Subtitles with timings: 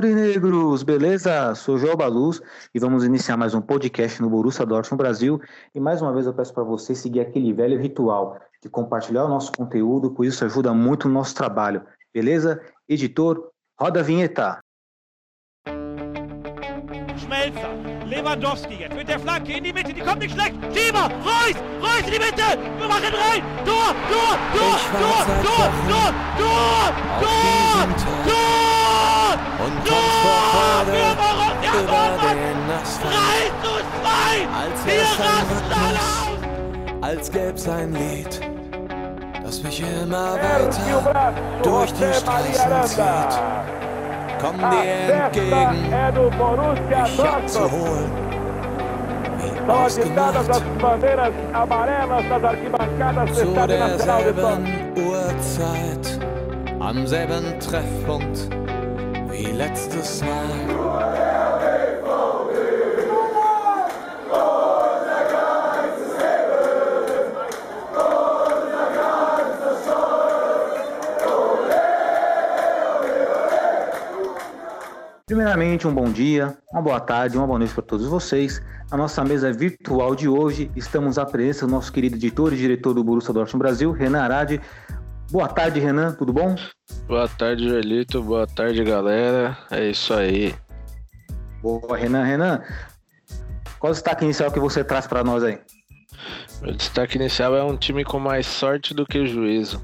[0.00, 1.54] Aurinegros, beleza?
[1.54, 2.40] Sou João Baluz
[2.74, 5.38] e vamos iniciar mais um podcast no Borussia Dortmund Brasil.
[5.74, 9.28] E mais uma vez eu peço para você seguir aquele velho ritual de compartilhar o
[9.28, 11.82] nosso conteúdo, pois isso ajuda muito no nosso trabalho,
[12.14, 12.62] beleza?
[12.88, 14.58] Editor, roda a vinheta.
[17.18, 17.68] Schmelzer,
[18.06, 20.54] Lewandowski jetzt mit der Flanke in die Mitte, die kommt nicht schlecht.
[20.72, 23.42] Schieber, Reus, Reus in die Mitte, wir machen rein.
[23.66, 28.49] Tor, Tor, Tor, Tor, Tor, Tor, Tor, Tor, Tor.
[29.64, 30.98] Und kommt vor Freude
[31.82, 33.12] über den Asphalt.
[33.12, 34.48] 3 zu 2.
[34.62, 35.26] Als Wir wär's ein.
[35.50, 36.30] Rhythmus,
[37.02, 38.40] als gäb's ein Lied,
[39.42, 43.40] das mich immer weiter durch die Straßen zieht.
[44.40, 45.92] Komm dir entgegen,
[46.88, 48.10] dich abzuholen.
[49.38, 50.34] Wie ausgemacht,
[53.34, 54.60] zu derselben
[54.96, 56.20] Uhrzeit,
[56.78, 58.48] am selben Treffpunkt
[59.40, 60.50] wie letztes Mal.
[75.26, 78.60] Primeiramente, um bom dia, uma boa tarde, uma boa noite para todos vocês.
[78.90, 82.92] A nossa mesa virtual de hoje, estamos à presença do nosso querido editor e diretor
[82.92, 84.60] do Borussia Dortmund Brasil, Renan Arade.
[85.30, 86.56] Boa tarde, Renan, tudo bom?
[87.06, 88.20] Boa tarde, Joelito.
[88.20, 89.56] Boa tarde, galera.
[89.70, 90.52] É isso aí.
[91.62, 92.24] Boa, Renan.
[92.24, 92.64] Renan,
[93.78, 95.60] qual o destaque inicial que você traz para nós aí?
[96.60, 99.80] Meu destaque inicial é um time com mais sorte do que juízo.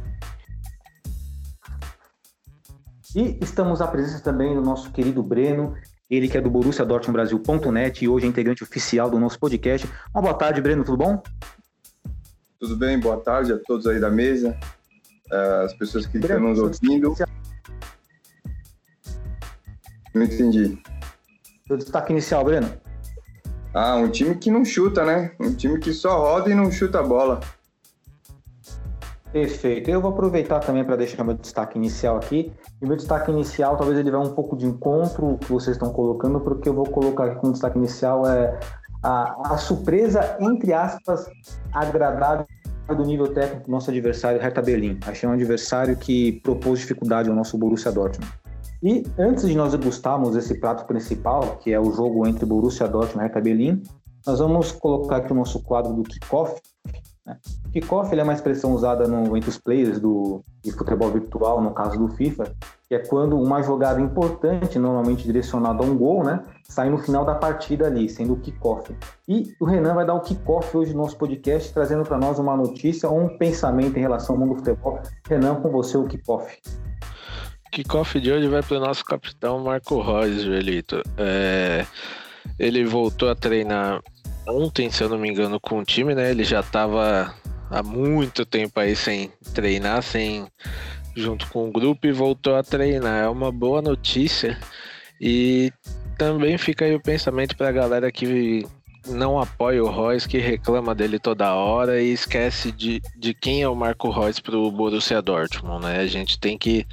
[3.15, 5.77] E estamos à presença também do nosso querido Breno,
[6.11, 9.89] ele que é do Borussia Dortmund Brasil.net e hoje é integrante oficial do nosso podcast.
[10.13, 11.23] Uma boa tarde, Breno, tudo bom?
[12.59, 12.99] Tudo bem?
[12.99, 14.59] Boa tarde a todos aí da mesa,
[15.31, 17.15] as pessoas que estão nos ouvindo.
[20.15, 20.79] Não entendi.
[21.67, 22.71] Seu destaque inicial, Breno.
[23.75, 25.33] Ah, um time que não chuta, né?
[25.39, 27.41] Um time que só roda e não chuta a bola.
[29.33, 29.91] Perfeito.
[29.91, 32.53] Eu vou aproveitar também para deixar meu destaque inicial aqui.
[32.81, 36.41] E meu destaque inicial, talvez ele vá um pouco de encontro que vocês estão colocando,
[36.41, 38.59] porque eu vou colocar aqui como destaque inicial é
[39.03, 41.31] a, a surpresa, entre aspas,
[41.73, 42.47] agradável
[42.95, 44.99] do nível técnico do nosso adversário, Hertha Berlim.
[45.07, 48.33] Achei um adversário que propôs dificuldade ao nosso Borussia Dortmund.
[48.83, 53.19] E antes de nós degustarmos esse prato principal, que é o jogo entre Borussia Dortmund
[53.19, 53.83] e Hertha Berlim,
[54.27, 56.61] nós vamos colocar aqui o nosso quadro do kickoff,
[57.73, 61.73] Kickoff ele é uma expressão usada no, entre os players do, de futebol virtual, no
[61.73, 62.53] caso do FIFA,
[62.89, 67.25] que é quando uma jogada importante, normalmente direcionada a um gol, né, sai no final
[67.25, 68.95] da partida ali, sendo o kickoff.
[69.29, 72.57] E o Renan vai dar o kickoff hoje no nosso podcast, trazendo para nós uma
[72.57, 75.01] notícia ou um pensamento em relação ao mundo do futebol.
[75.29, 76.59] Renan, com você o kickoff.
[77.73, 81.03] Kickoff de hoje vai para o nosso capitão Marco Reus, Joelito.
[81.17, 81.87] É,
[82.59, 84.03] ele voltou a treinar
[84.49, 86.31] ontem, se eu não me engano, com o time, né?
[86.31, 87.35] Ele já estava
[87.71, 90.47] há muito tempo aí sem treinar, sem
[91.15, 93.25] junto com o grupo e voltou a treinar.
[93.25, 94.59] É uma boa notícia
[95.21, 95.73] e
[96.17, 98.67] também fica aí o pensamento para a galera que
[99.09, 103.69] não apoia o Royce, que reclama dele toda hora e esquece de, de quem é
[103.69, 106.01] o Marco Reus para o Borussia Dortmund, né?
[106.01, 106.87] A gente tem que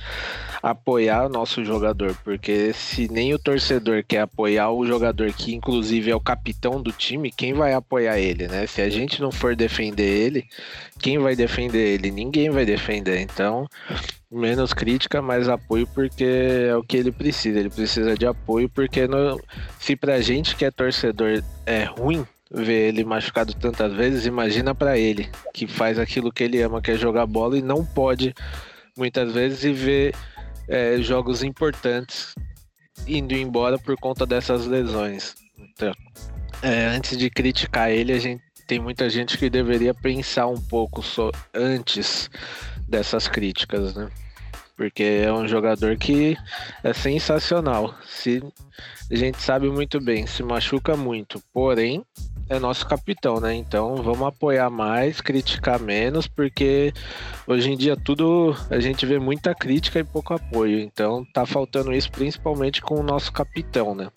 [0.62, 6.12] apoiar o nosso jogador, porque se nem o torcedor quer apoiar o jogador que inclusive
[6.12, 8.68] é o capitão do time, quem vai apoiar ele, né?
[8.68, 10.46] Se a gente não for defender ele,
[11.00, 12.12] quem vai defender ele?
[12.12, 13.20] Ninguém vai defender.
[13.20, 13.68] Então,
[14.34, 16.26] menos crítica, mais apoio, porque
[16.70, 17.60] é o que ele precisa.
[17.60, 19.40] Ele precisa de apoio, porque no,
[19.80, 24.98] se pra gente que é torcedor é ruim ver ele machucado tantas vezes, imagina pra
[24.98, 28.34] ele, que faz aquilo que ele ama, que é jogar bola e não pode
[28.96, 30.16] muitas vezes e ver
[30.68, 32.36] é, jogos importantes
[33.08, 35.36] indo embora por conta dessas lesões.
[35.58, 35.94] Então,
[36.62, 41.02] é, antes de criticar ele, a gente tem muita gente que deveria pensar um pouco
[41.02, 42.30] só antes
[42.88, 44.10] dessas críticas, né?
[44.76, 46.36] Porque é um jogador que
[46.84, 47.94] é sensacional.
[48.06, 48.42] Se
[49.12, 52.04] a gente sabe muito bem, se machuca muito, porém
[52.50, 53.54] é nosso capitão, né?
[53.54, 56.94] Então vamos apoiar mais, criticar menos, porque
[57.48, 60.80] hoje em dia tudo a gente vê muita crítica e pouco apoio.
[60.80, 64.10] Então tá faltando isso principalmente com o nosso capitão, né?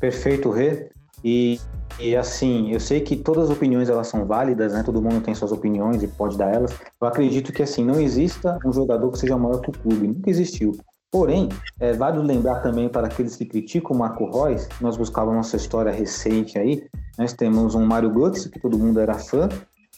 [0.00, 0.88] Perfeito, Rê.
[1.22, 1.60] E,
[2.00, 4.82] e assim, eu sei que todas as opiniões elas são válidas, né?
[4.82, 6.72] Todo mundo tem suas opiniões e pode dar elas.
[7.00, 10.30] Eu acredito que assim não exista um jogador que seja maior que o clube, nunca
[10.30, 10.72] existiu.
[11.12, 11.48] Porém,
[11.80, 15.90] é válido lembrar também para aqueles que criticam o Marco Reus, nós buscávamos nossa história
[15.90, 16.84] recente aí,
[17.18, 19.48] nós temos um Mário Götze, que todo mundo era fã,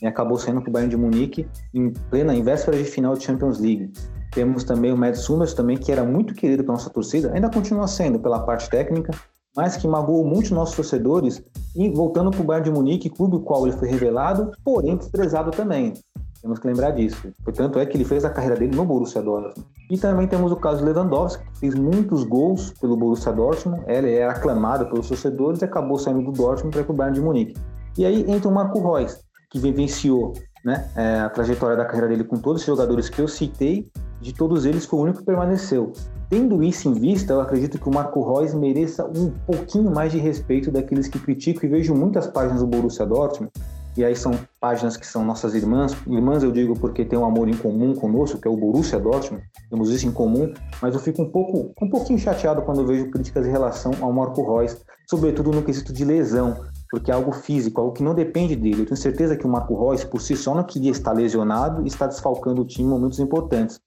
[0.01, 3.25] e acabou saindo para o Bayern de Munique em plena, em véspera de final de
[3.25, 3.93] Champions League.
[4.33, 7.87] Temos também o Mads Summers também, que era muito querido pela nossa torcida, ainda continua
[7.87, 9.13] sendo pela parte técnica,
[9.57, 11.43] mas que magoou muito nossos torcedores.
[11.75, 15.51] E voltando para o Bayern de Munique, clube o qual ele foi revelado, porém desprezado
[15.51, 15.95] também.
[16.43, 17.33] Temos que lembrar disso.
[17.45, 19.65] Portanto, é que ele fez a carreira dele no Borussia Dortmund.
[19.89, 23.85] E também temos o caso Lewandowski, que fez muitos gols pelo Borussia Dortmund.
[23.87, 27.55] Ele era aclamado pelos torcedores e acabou saindo do Dortmund para o Bayern de Munique.
[27.97, 29.19] E aí entra o Marco Reus,
[29.51, 30.33] que vivenciou
[30.65, 33.89] né, é, a trajetória da carreira dele com todos os jogadores que eu citei.
[34.23, 35.93] De todos eles, foi o único que permaneceu.
[36.31, 40.19] Tendo isso em vista, eu acredito que o Marco Reus mereça um pouquinho mais de
[40.19, 43.53] respeito daqueles que criticam e vejo muitas páginas do Borussia Dortmund
[43.97, 45.95] e aí são páginas que são nossas irmãs.
[46.07, 49.45] Irmãs eu digo porque tem um amor em comum conosco, que é o Borussia Dortmund,
[49.69, 53.47] temos isso em comum, mas eu fico um pouco, um pouquinho chateado quando vejo críticas
[53.47, 54.79] em relação ao Marco Reus,
[55.09, 56.57] sobretudo no quesito de lesão,
[56.91, 58.83] porque é algo físico, algo que não depende dele.
[58.83, 61.89] Eu tenho certeza que o Marco Reus, por si só, não queria estar lesionado e
[61.89, 63.81] está desfalcando o time em momentos importantes.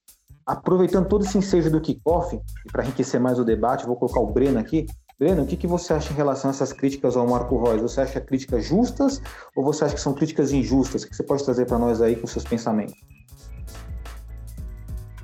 [0.46, 4.32] Aproveitando todo esse ensejo do kickoff, e para enriquecer mais o debate, vou colocar o
[4.32, 4.86] Breno aqui,
[5.18, 7.82] Breno, o que, que você acha em relação a essas críticas ao Marco Reus?
[7.82, 9.22] Você acha críticas justas
[9.56, 11.04] ou você acha que são críticas injustas?
[11.04, 12.96] O que você pode trazer para nós aí com seus pensamentos?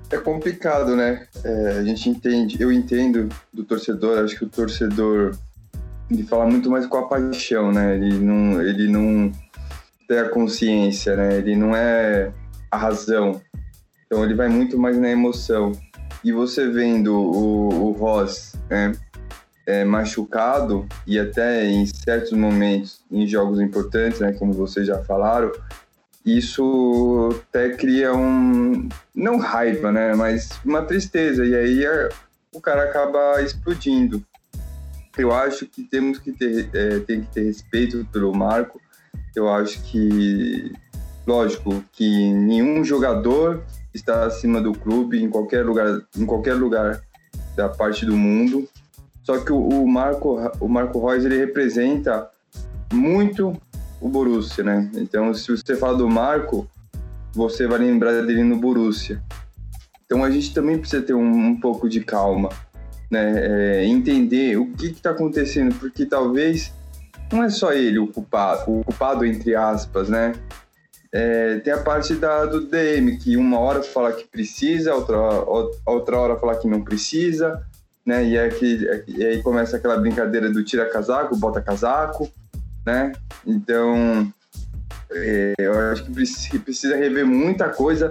[0.09, 1.27] É complicado, né?
[1.43, 5.35] É, a gente entende, eu entendo do torcedor, acho que o torcedor
[6.09, 7.95] ele fala muito mais com a paixão, né?
[7.95, 9.31] Ele não, ele não
[10.07, 11.37] tem a consciência, né?
[11.37, 12.31] Ele não é
[12.69, 13.41] a razão.
[14.11, 15.71] Então ele vai muito mais na emoção.
[16.21, 18.91] E você vendo o, o Ross, né?
[19.65, 25.49] é, machucado e até em certos momentos em jogos importantes, né, como vocês já falaram,
[26.25, 32.09] isso até cria um não raiva, né, mas uma tristeza e aí é,
[32.53, 34.21] o cara acaba explodindo.
[35.17, 38.81] Eu acho que temos que ter é, tem que ter respeito pelo Marco.
[39.33, 40.73] Eu acho que
[41.25, 43.63] lógico que nenhum jogador
[43.93, 47.01] está acima do clube em qualquer lugar em qualquer lugar
[47.55, 48.67] da parte do mundo
[49.23, 52.29] só que o, Marco, o Marco Reus, ele representa
[52.91, 53.55] muito
[53.99, 54.89] o Borussia, né?
[54.95, 56.67] Então, se você fala do Marco,
[57.33, 59.21] você vai lembrar dele no Borussia.
[60.05, 62.49] Então, a gente também precisa ter um, um pouco de calma,
[63.09, 63.81] né?
[63.81, 66.73] É, entender o que está acontecendo, porque talvez
[67.31, 70.33] não é só ele o culpado, o culpado entre aspas, né?
[71.13, 75.17] É, tem a parte da, do DM, que uma hora fala que precisa, outra,
[75.85, 77.61] outra hora fala que não precisa,
[78.05, 78.23] né?
[78.25, 82.31] E, é que, e aí começa aquela brincadeira do tira casaco, bota casaco,
[82.85, 83.11] né?
[83.45, 84.31] Então,
[85.11, 88.09] é, eu acho que precisa rever muita coisa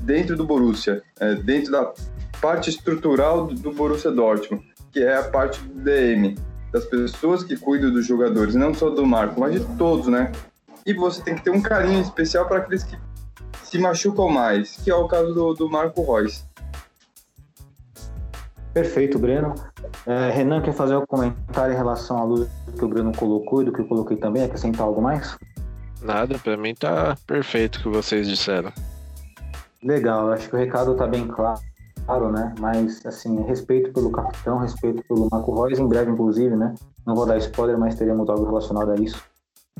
[0.00, 1.92] dentro do Borussia, é, dentro da
[2.40, 6.36] parte estrutural do, do Borussia Dortmund, que é a parte do DM,
[6.70, 10.30] das pessoas que cuidam dos jogadores, não só do Marco, mas de todos, né?
[10.86, 12.98] E você tem que ter um carinho especial para aqueles que
[13.62, 16.44] se machucam mais, que é o caso do, do Marco Reus.
[18.72, 19.54] Perfeito, Breno.
[20.04, 23.64] É, Renan, quer fazer um comentário em relação à luz que o Breno colocou e
[23.64, 24.42] do que eu coloquei também?
[24.42, 25.38] Acrescentar algo mais?
[26.02, 28.72] Nada, para mim tá perfeito o que vocês disseram.
[29.82, 31.60] Legal, acho que o recado tá bem claro,
[32.04, 32.54] claro, né?
[32.58, 36.74] Mas, assim, respeito pelo capitão, respeito pelo Marco Reus, em breve, inclusive, né?
[37.06, 39.22] Não vou dar spoiler, mas teremos algo relacionado a isso.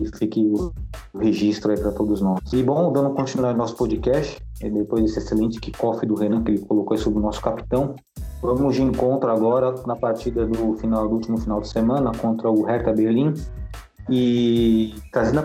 [0.01, 0.73] E fique o
[1.19, 2.41] registro aí para todos nós.
[2.53, 6.65] E bom, dando continuidade ao nosso podcast, depois desse excelente kickoff do Renan que ele
[6.65, 7.95] colocou aí sobre o nosso capitão,
[8.45, 12.63] Vamos de encontro agora na partida do final do último final de semana contra o
[12.63, 13.33] Hertha Berlim
[14.11, 15.43] e trazendo a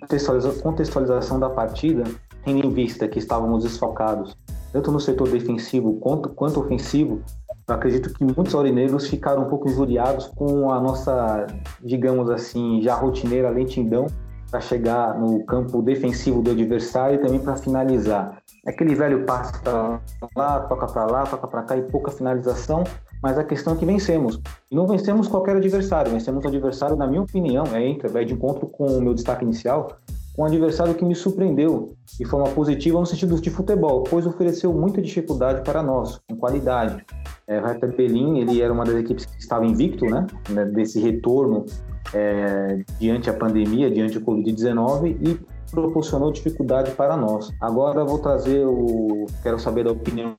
[0.00, 2.04] contextualização, contextualização da partida,
[2.44, 4.36] tendo em vista que estávamos desfocados
[4.72, 7.20] tanto no setor defensivo quanto, quanto ofensivo,
[7.68, 11.46] eu acredito que muitos aurinegros ficaram um pouco injuriados com a nossa,
[11.84, 14.06] digamos assim, já rotineira lentidão
[14.50, 18.38] para chegar no campo defensivo do adversário e também para finalizar.
[18.66, 20.00] É aquele velho passe para
[20.34, 22.84] lá, toca para lá, toca para cá e pouca finalização,
[23.22, 24.40] mas a questão é que vencemos.
[24.70, 28.32] E não vencemos qualquer adversário, vencemos o adversário, na minha opinião, é, entra, vai de
[28.32, 29.98] encontro com o meu destaque inicial,
[30.38, 35.02] um adversário que me surpreendeu de forma positiva no sentido de futebol, pois ofereceu muita
[35.02, 37.04] dificuldade para nós, com qualidade.
[37.48, 41.66] É, Hertha Berlim, ele era uma das equipes que estava invicto, né, né desse retorno
[42.14, 45.40] é, diante a pandemia, diante o Covid-19 e
[45.72, 47.50] proporcionou dificuldade para nós.
[47.60, 49.26] Agora vou trazer o.
[49.42, 50.36] Quero saber da opinião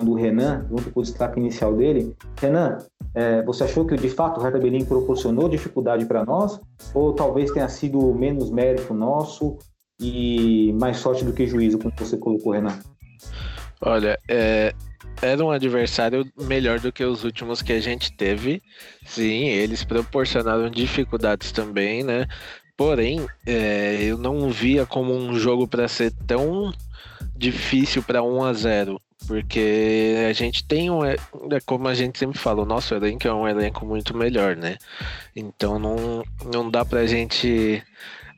[0.00, 2.16] do Renan, junto com o destaque inicial dele.
[2.40, 2.78] Renan,
[3.14, 6.60] é, você achou que de fato o Hertha Berlim proporcionou dificuldade para nós?
[6.94, 9.58] Ou talvez tenha sido menos mérito nosso
[10.00, 12.78] e mais sorte do que juízo, como você colocou, Renan?
[13.82, 14.72] Olha, é,
[15.20, 18.62] era um adversário melhor do que os últimos que a gente teve.
[19.04, 22.26] Sim, eles proporcionaram dificuldades também, né?
[22.76, 26.72] Porém, é, eu não via como um jogo para ser tão
[27.36, 31.04] difícil para 1 a 0 Porque a gente tem um.
[31.04, 31.16] É
[31.64, 34.76] como a gente sempre fala, o nosso elenco é um elenco muito melhor, né?
[35.34, 37.82] Então não, não dá pra gente.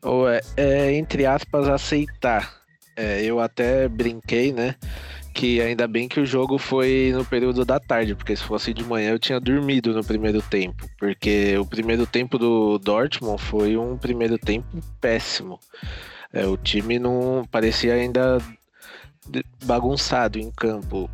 [0.02, 2.60] Ou é, é entre aspas, aceitar.
[2.94, 4.74] É, eu até brinquei, né?
[5.32, 8.84] que ainda bem que o jogo foi no período da tarde, porque se fosse de
[8.84, 13.96] manhã eu tinha dormido no primeiro tempo, porque o primeiro tempo do Dortmund foi um
[13.96, 14.66] primeiro tempo
[15.00, 15.58] péssimo.
[16.32, 18.38] É, o time não parecia ainda
[19.64, 21.10] bagunçado em campo.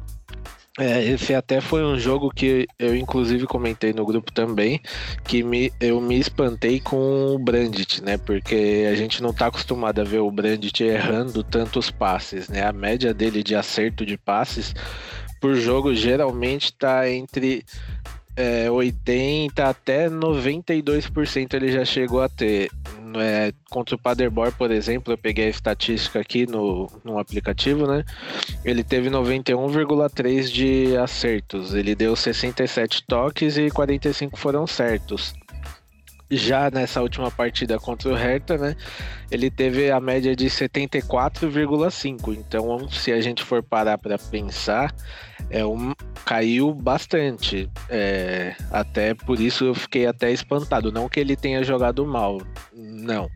[0.79, 4.81] É, esse até foi um jogo que eu inclusive comentei no grupo também,
[5.25, 8.17] que me, eu me espantei com o Brandit, né?
[8.17, 12.65] Porque a gente não tá acostumado a ver o Brandit errando tantos passes, né?
[12.65, 14.73] A média dele de acerto de passes
[15.41, 17.65] por jogo geralmente tá entre
[18.39, 22.71] é, 80 até 92% ele já chegou a ter.
[23.17, 28.05] É, contra o Paderborn, por exemplo, eu peguei a estatística aqui no, no aplicativo, né?
[28.65, 31.75] Ele teve 91,3 de acertos.
[31.75, 35.35] Ele deu 67 toques e 45 foram certos
[36.31, 38.77] já nessa última partida contra o Hertha, né?
[39.31, 42.35] Ele teve a média de 74,5.
[42.35, 44.95] Então, se a gente for parar para pensar,
[45.51, 45.93] é um,
[46.25, 47.71] caiu bastante.
[47.89, 50.93] É, até por isso eu fiquei até espantado.
[50.93, 52.39] Não que ele tenha jogado mal,
[53.09, 53.31] não,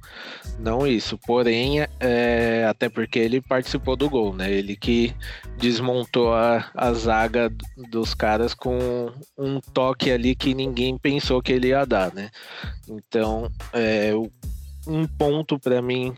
[0.59, 1.17] não isso.
[1.17, 4.53] Porém, é, até porque ele participou do gol, né?
[4.53, 5.15] Ele que
[5.57, 7.51] desmontou a, a zaga
[7.89, 12.31] dos caras com um toque ali que ninguém pensou que ele ia dar, né?
[12.87, 14.13] Então, é,
[14.87, 16.15] um ponto para mim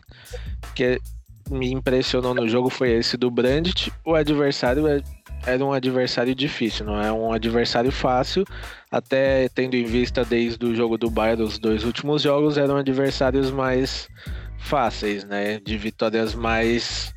[0.75, 0.99] que
[1.49, 3.91] me impressionou no jogo foi esse do Brandt.
[4.03, 5.01] O adversário é
[5.45, 8.43] era um adversário difícil, não é um adversário fácil,
[8.89, 13.51] até tendo em vista desde o jogo do Bayern, os dois últimos jogos eram adversários
[13.51, 14.09] mais
[14.57, 15.59] fáceis, né?
[15.59, 17.13] De vitórias mais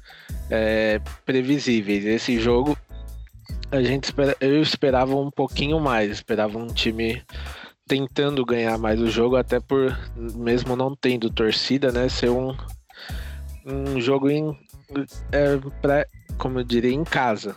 [0.50, 2.04] é, previsíveis.
[2.04, 2.76] Esse jogo
[3.70, 7.22] a gente espera, eu esperava um pouquinho mais, esperava um time
[7.86, 12.08] tentando ganhar mais o jogo, até por mesmo não tendo torcida, né?
[12.10, 12.54] Ser um,
[13.68, 14.56] um jogo em
[15.30, 16.06] é, pra,
[16.38, 17.54] como eu diria, em casa.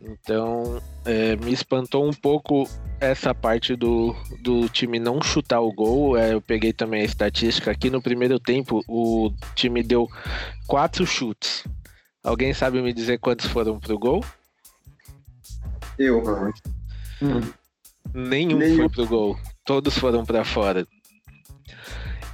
[0.00, 2.68] Então, é, me espantou um pouco
[3.00, 6.16] essa parte do, do time não chutar o gol.
[6.16, 7.88] É, eu peguei também a estatística aqui.
[7.88, 10.06] No primeiro tempo, o time deu
[10.66, 11.64] quatro chutes.
[12.22, 14.24] Alguém sabe me dizer quantos foram pro gol?
[15.98, 16.22] Eu.
[17.22, 17.40] Hum.
[18.12, 19.38] Nenhum, Nenhum foi pro gol.
[19.64, 20.86] Todos foram para fora.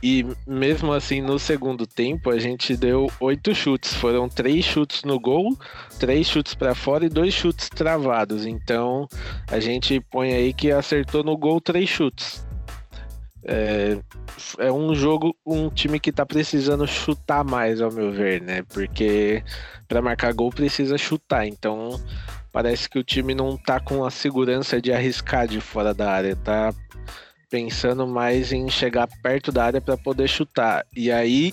[0.03, 3.93] E mesmo assim, no segundo tempo, a gente deu oito chutes.
[3.95, 5.57] Foram três chutes no gol,
[5.99, 8.47] três chutes para fora e dois chutes travados.
[8.47, 9.07] Então,
[9.49, 12.47] a gente põe aí que acertou no gol três chutes.
[13.45, 13.99] É,
[14.59, 18.63] é um jogo, um time que tá precisando chutar mais, ao meu ver, né?
[18.63, 19.43] Porque
[19.87, 21.47] para marcar gol precisa chutar.
[21.47, 22.01] Então,
[22.53, 26.37] parece que o time não tá com a segurança de arriscar de fora da área,
[26.37, 26.73] tá
[27.51, 30.87] pensando mais em chegar perto da área para poder chutar.
[30.97, 31.53] E aí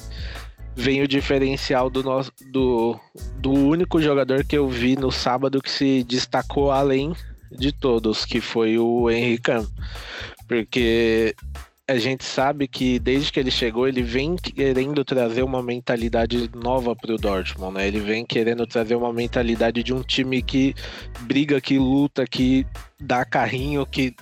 [0.75, 2.97] vem o diferencial do nosso do,
[3.39, 7.13] do único jogador que eu vi no sábado que se destacou além
[7.51, 9.51] de todos, que foi o Henrique
[10.47, 11.33] Porque
[11.89, 16.93] a gente sabe que desde que ele chegou, ele vem querendo trazer uma mentalidade nova
[16.93, 17.87] para o Dortmund, né?
[17.87, 20.75] Ele vem querendo trazer uma mentalidade de um time que
[21.21, 22.67] briga, que luta, que
[22.99, 24.13] dá carrinho, que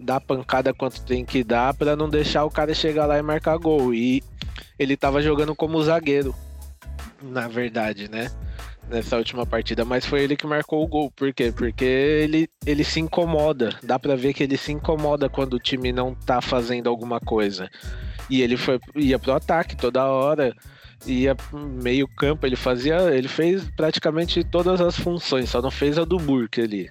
[0.00, 3.56] dá pancada quanto tem que dar para não deixar o cara chegar lá e marcar
[3.58, 3.94] gol.
[3.94, 4.22] E
[4.78, 6.34] ele tava jogando como zagueiro,
[7.22, 8.30] na verdade, né?
[8.88, 11.10] Nessa última partida, mas foi ele que marcou o gol.
[11.12, 11.52] Por quê?
[11.54, 13.78] Porque ele, ele se incomoda.
[13.82, 17.70] Dá para ver que ele se incomoda quando o time não tá fazendo alguma coisa.
[18.28, 20.54] E ele foi ia pro ataque toda hora
[21.06, 21.36] ia
[21.82, 26.18] meio campo, ele fazia, ele fez praticamente todas as funções, só não fez a do
[26.18, 26.90] Burke ali.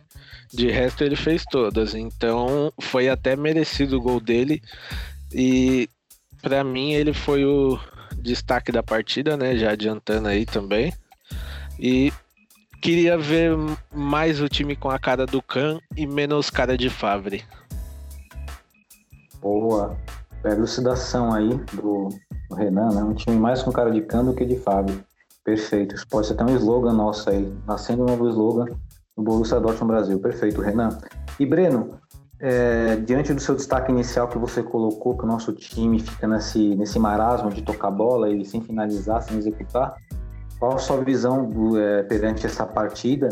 [0.51, 4.61] De resto ele fez todas, então foi até merecido o gol dele
[5.31, 5.87] e
[6.41, 7.79] para mim ele foi o
[8.17, 9.55] destaque da partida, né?
[9.55, 10.91] Já adiantando aí também.
[11.79, 12.11] E
[12.81, 13.55] queria ver
[13.93, 17.43] mais o time com a cara do Khan e menos cara de Favre.
[19.39, 19.95] Boa.
[20.43, 22.09] Elucidação aí do,
[22.55, 23.03] Renan, né?
[23.03, 24.99] Um time mais com cara de Khan do que de Favre.
[25.43, 25.95] Perfeito.
[25.95, 27.51] Isso pode ser até um slogan nosso aí.
[27.67, 28.67] Nascendo um novo slogan
[29.19, 30.19] no Borussia Dortmund Brasil.
[30.19, 30.97] Perfeito, Renan.
[31.37, 31.99] E Breno,
[32.39, 36.75] é, diante do seu destaque inicial que você colocou, que o nosso time fica nesse,
[36.75, 39.95] nesse marasmo de tocar bola e sem finalizar, sem executar,
[40.57, 43.29] qual a sua visão do, é, perante essa partida?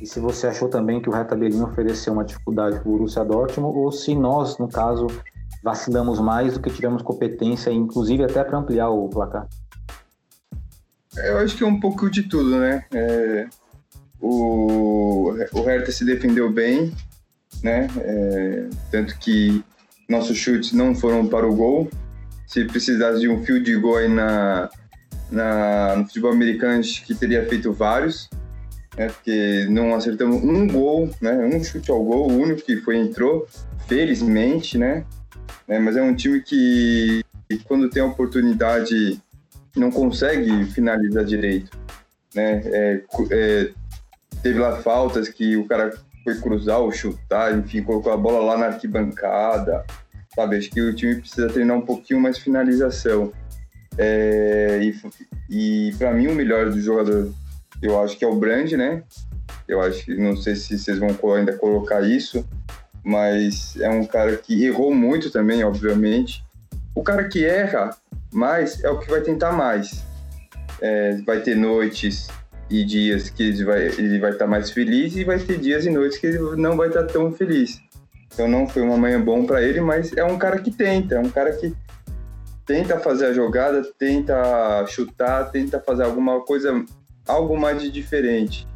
[0.00, 3.24] E se você achou também que o Hertha Berlim ofereceu uma dificuldade para o Borussia
[3.24, 5.06] Dortmund, ou se nós, no caso,
[5.62, 9.46] vacilamos mais do que tivemos competência, inclusive até para ampliar o placar?
[11.16, 12.84] Eu acho que é um pouco de tudo, né?
[12.94, 13.48] É,
[14.20, 16.92] o, o Hertha se defendeu bem,
[17.62, 17.88] né?
[17.98, 19.64] É, tanto que
[20.08, 21.88] nossos chutes não foram para o gol.
[22.46, 24.68] Se precisasse de um fio de gol aí na,
[25.30, 28.28] na, no futebol americano, acho que teria feito vários,
[28.96, 29.08] né?
[29.08, 31.32] Porque não acertamos um gol, né?
[31.32, 33.46] Um chute ao gol, o único que foi entrou,
[33.86, 35.04] felizmente, né?
[35.68, 37.24] É, mas é um time que,
[37.64, 39.20] quando tem a oportunidade,
[39.76, 41.78] não consegue finalizar direito,
[42.34, 42.62] né?
[42.64, 43.70] É, é,
[44.42, 45.92] teve lá faltas que o cara
[46.24, 49.84] foi cruzar ou chutar, enfim, colocou a bola lá na arquibancada,
[50.34, 50.56] sabe?
[50.56, 53.32] Acho que o time precisa treinar um pouquinho mais finalização.
[53.98, 54.94] É, e
[55.50, 57.32] e para mim, o melhor do jogador,
[57.82, 59.02] eu acho que é o Brand, né?
[59.66, 62.46] Eu acho que, não sei se vocês vão ainda colocar isso,
[63.02, 66.44] mas é um cara que errou muito também, obviamente.
[66.94, 67.90] O cara que erra
[68.32, 70.04] mais é o que vai tentar mais.
[70.80, 72.28] É, vai ter noites
[72.70, 75.90] e dias que ele vai, ele vai estar mais feliz e vai ter dias e
[75.90, 77.80] noites que ele não vai estar tão feliz.
[78.32, 81.18] Então não foi uma manhã bom para ele, mas é um cara que tenta, é
[81.18, 81.74] um cara que
[82.64, 86.84] tenta fazer a jogada, tenta chutar, tenta fazer alguma coisa,
[87.26, 88.68] algo mais de diferente.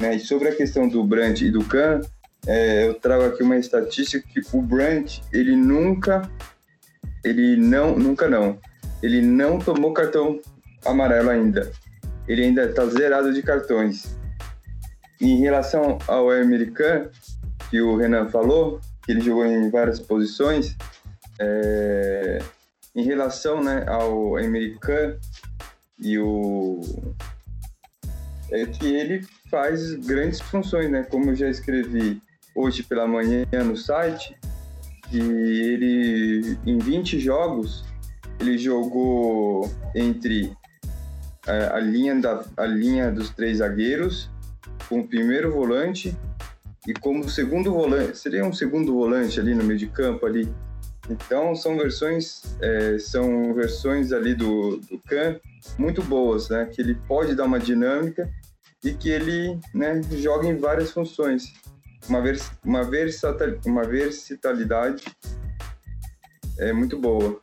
[0.00, 0.16] Né?
[0.16, 2.00] E sobre a questão do Brandt e do Kahn,
[2.48, 6.28] é, eu trago aqui uma estatística que o Brandt, ele nunca,
[7.22, 8.58] ele não, nunca não,
[9.00, 10.40] ele não tomou cartão
[10.84, 11.70] amarelo ainda
[12.28, 14.16] ele ainda está zerado de cartões.
[15.20, 17.10] Em relação ao americano,
[17.70, 20.76] que o Renan falou, que ele jogou em várias posições,
[21.40, 22.38] é,
[22.94, 25.16] em relação né, ao americano
[25.98, 26.80] e o
[28.50, 31.02] é que ele faz grandes funções, né?
[31.02, 32.22] Como eu já escrevi
[32.54, 34.36] hoje pela manhã no site,
[35.10, 37.84] que ele em 20 jogos
[38.38, 40.56] ele jogou entre
[41.46, 44.30] é, a, linha da, a linha dos três zagueiros,
[44.88, 46.16] como primeiro volante
[46.86, 48.18] e como segundo volante.
[48.18, 50.52] Seria um segundo volante ali no meio de campo ali.
[51.08, 55.38] Então são versões é, são versões ali do, do Khan
[55.78, 56.66] muito boas, né?
[56.66, 58.28] Que ele pode dar uma dinâmica
[58.82, 61.52] e que ele né, joga em várias funções.
[62.08, 65.04] Uma, vers uma, versatil uma versatilidade
[66.58, 67.40] é muito boa.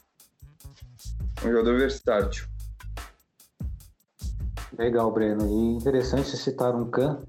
[1.43, 2.52] Um jogador versátil.
[4.77, 5.47] Legal, Breno.
[5.47, 7.23] E interessante citar um Khan.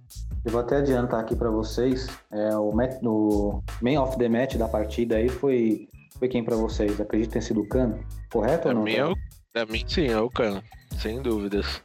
[0.44, 2.06] Eu vou até adiantar aqui para vocês.
[2.30, 6.56] É, o, match, o main of the match da partida aí foi, foi quem para
[6.56, 7.00] vocês?
[7.00, 7.98] Acredito ter sido o Khan,
[8.30, 8.82] correto ou não?
[8.84, 9.14] Mim é o,
[9.52, 10.62] pra mim sim, é o Khan,
[10.98, 11.82] sem dúvidas.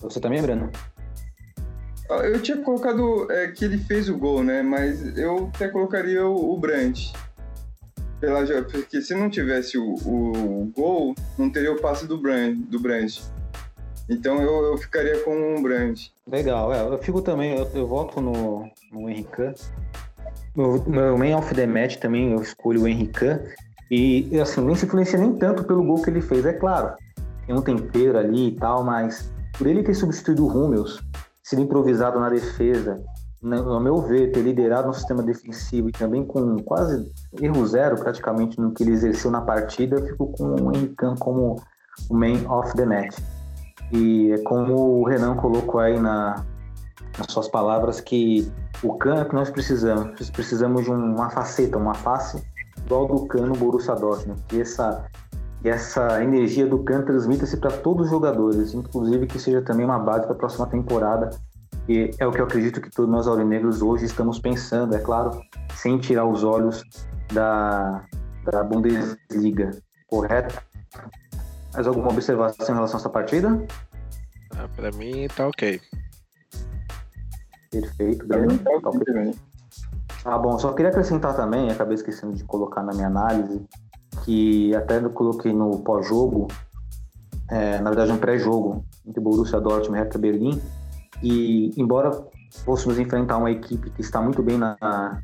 [0.00, 0.70] Você também, Breno?
[2.10, 4.62] Ah, eu tinha colocado é, que ele fez o gol, né?
[4.62, 7.12] Mas eu até colocaria o, o Brandt.
[8.20, 12.56] Pela, porque se não tivesse o, o, o, gol, não teria o passe do Brand,
[12.56, 13.22] do Brandt.
[14.10, 15.96] Então eu, eu ficaria com um Brand.
[16.26, 19.54] Legal, é, eu fico também, eu, eu voto no, no Henrique.
[20.56, 23.38] Meu, main of the match também eu escolho o Henrique.
[23.88, 26.94] E assim, nem se influencia nem tanto pelo gol que ele fez, é claro.
[27.46, 31.00] Tem um tempero ali e tal, mas por ele ter substituído o Rummels,
[31.42, 33.00] sido improvisado na defesa,
[33.42, 38.60] ao meu ver, ter liderado no sistema defensivo e também com quase erro zero praticamente
[38.60, 41.56] no que ele exerceu na partida, eu fico com o Henrique como
[42.08, 43.16] o main of the match.
[43.92, 46.44] E é como o Renan colocou aí na,
[47.18, 48.50] nas suas palavras que
[48.82, 50.30] o Kahn é que nós precisamos.
[50.30, 52.42] Precisamos de uma faceta, uma face
[52.84, 54.42] igual do Kahn no Borussia Dortmund.
[54.48, 55.04] Que essa,
[55.62, 59.98] que essa energia do Kahn transmita-se para todos os jogadores, inclusive que seja também uma
[59.98, 61.30] base para a próxima temporada.
[61.88, 65.40] E é o que eu acredito que todos nós aurinegros hoje estamos pensando, é claro,
[65.74, 66.84] sem tirar os olhos
[67.32, 68.04] da,
[68.44, 69.70] da Bundesliga,
[70.06, 70.62] correto?
[71.74, 73.66] Mais alguma observação em relação a essa partida?
[74.56, 75.80] Ah, pra mim tá ok.
[77.70, 78.58] Perfeito, Breno.
[78.58, 79.34] Tá ok
[80.24, 83.64] Ah, bom, só queria acrescentar também, acabei esquecendo de colocar na minha análise,
[84.24, 86.48] que até eu coloquei no pós-jogo,
[87.48, 90.60] é, na verdade um pré-jogo, entre Borussia Dortmund e Hertha Berlim,
[91.22, 92.10] e embora
[92.64, 94.76] fôssemos enfrentar uma equipe que está muito bem, na,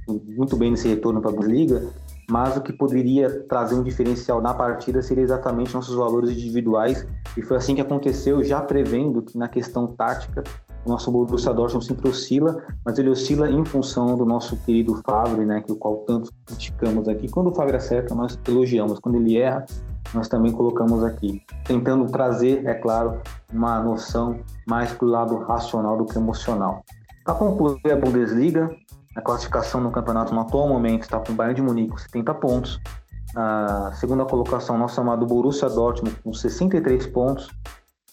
[0.09, 1.83] muito bem nesse retorno para a Bundesliga,
[2.31, 7.43] mas o que poderia trazer um diferencial na partida seria exatamente nossos valores individuais, e
[7.43, 10.43] foi assim que aconteceu, já prevendo que na questão tática
[10.85, 15.45] o nosso Borussia Dortmund sempre oscila, mas ele oscila em função do nosso querido Favre,
[15.45, 17.29] né, que o qual tanto criticamos aqui.
[17.29, 19.67] Quando o Favre acerta, nós elogiamos, quando ele erra,
[20.15, 23.21] nós também colocamos aqui, tentando trazer, é claro,
[23.53, 26.85] uma noção mais para o lado racional do que emocional.
[27.25, 28.71] Para concluir a Bundesliga,
[29.17, 32.35] a classificação no campeonato no atual momento está com o Bayern de Munique com 70
[32.35, 32.79] pontos.
[33.33, 37.49] Na segunda colocação, nosso amado Borussia Dortmund com 63 pontos.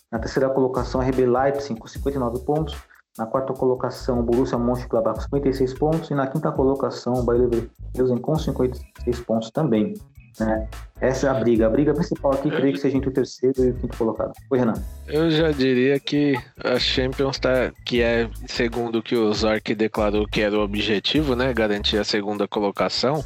[0.10, 2.76] Na terceira colocação, a RB Leipzig com 59 pontos.
[3.18, 6.10] Na quarta colocação, o Borussia Mönchengladbach com 56 pontos.
[6.10, 9.94] E na quinta colocação, o Bayer Leverkusen com 56 pontos também.
[10.40, 10.68] Né?
[11.00, 11.68] Essa é a briga.
[11.68, 14.34] A briga principal aqui, creio que seja entre o terceiro e o quinto colocado.
[14.50, 14.74] Oi, Renan.
[15.08, 20.28] Eu já diria que a Champions tá, que é segundo o que o Zork declarou
[20.28, 21.54] que era o objetivo, né?
[21.54, 23.24] Garantir a segunda colocação.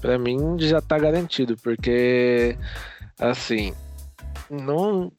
[0.00, 2.56] Para mim já tá garantido, porque
[3.18, 3.72] assim,
[4.50, 5.10] não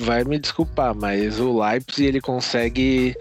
[0.00, 3.16] vai me desculpar, mas o Leipzig ele consegue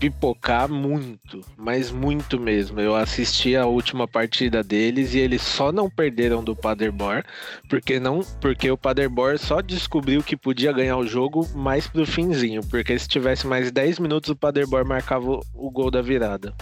[0.00, 2.80] pipocar muito, mas muito mesmo.
[2.80, 7.22] Eu assisti a última partida deles e eles só não perderam do Paderborn
[7.68, 12.62] porque não, porque o Paderborn só descobriu que podia ganhar o jogo mais pro finzinho,
[12.70, 16.54] porque se tivesse mais 10 minutos o Paderborn marcava o gol da virada.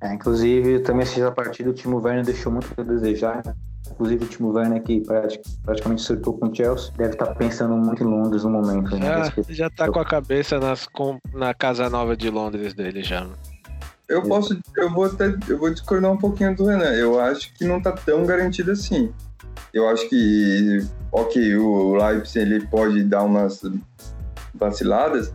[0.00, 3.42] É, inclusive, também assisti a partida, o Timo Werner deixou muito a desejar.
[3.92, 5.02] Inclusive o Timo Werner que
[5.64, 8.96] praticamente acertou com o Chelsea, deve estar tá pensando muito em Londres no momento.
[8.96, 9.06] Né?
[9.06, 13.26] Já, já tá com a cabeça nas, com, na casa nova de Londres dele já.
[14.08, 16.92] Eu posso, eu vou até, eu vou discordar um pouquinho do Renan.
[16.92, 19.12] Eu acho que não tá tão garantido assim.
[19.72, 23.62] Eu acho que, ok, o Leipzig ele pode dar umas
[24.54, 25.32] vaciladas,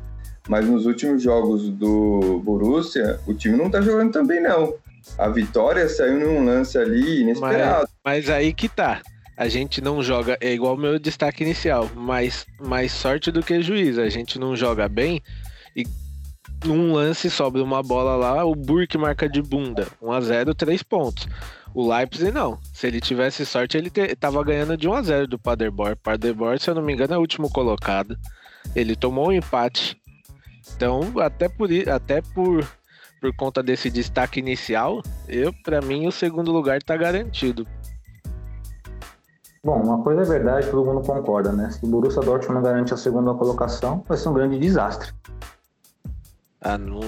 [0.47, 4.75] mas nos últimos jogos do Borussia, o time não tá jogando também não.
[5.17, 7.87] A vitória saiu num lance ali inesperado.
[8.07, 9.01] Mas, aí que tá.
[9.35, 13.61] A gente não joga, é igual o meu destaque inicial, mas mais sorte do que
[13.61, 13.99] juiz.
[13.99, 15.21] A gente não joga bem
[15.75, 15.85] e
[16.63, 19.89] num lance sobra uma bola lá, o Burke marca de bunda.
[20.01, 21.27] 1 a 0 3 pontos.
[21.75, 22.57] O Leipzig não.
[22.73, 25.97] Se ele tivesse sorte, ele te, tava ganhando de 1 a 0 do Paderborn.
[25.97, 28.17] Paderborn, se eu não me engano, é o último colocado.
[28.73, 30.01] Ele tomou um empate.
[30.77, 32.65] Então, até por até por
[33.19, 37.67] por conta desse destaque inicial, eu, para mim, o segundo lugar está garantido.
[39.67, 41.69] Bom, uma coisa é verdade, todo mundo concorda, né?
[41.71, 45.12] Se o Borussia Dortmund não garante a segunda colocação, vai ser um grande desastre.
[46.62, 47.01] Ah, não...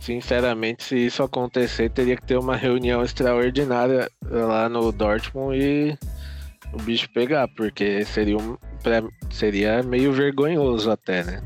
[0.00, 5.98] Sinceramente, se isso acontecer, teria que ter uma reunião extraordinária lá no Dortmund e
[6.72, 8.56] o bicho pegar, porque seria, um,
[9.30, 11.42] seria meio vergonhoso até, né?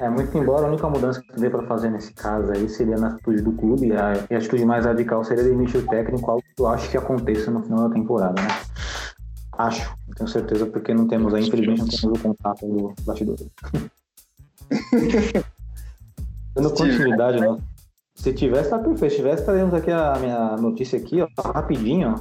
[0.00, 3.08] É, muito embora a única mudança que dê para fazer nesse caso aí seria na
[3.08, 6.68] atitude do clube, a, a atitude mais radical seria demitir o técnico, algo que eu
[6.68, 8.48] acho que aconteça no final da temporada, né?
[9.58, 13.36] Acho, tenho certeza, porque não temos aí, infelizmente, não temos o contato do bastidor.
[16.56, 17.58] Dando continuidade, né?
[18.14, 19.10] se tivesse, tá perfeito.
[19.10, 22.20] Se tivesse, estaremos aqui a minha notícia aqui, ó, rapidinho, ó,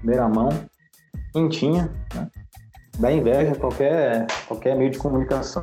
[0.00, 0.50] primeira mão,
[1.32, 2.30] quentinha, né?
[2.98, 5.62] Dá inveja qualquer, qualquer meio de comunicação.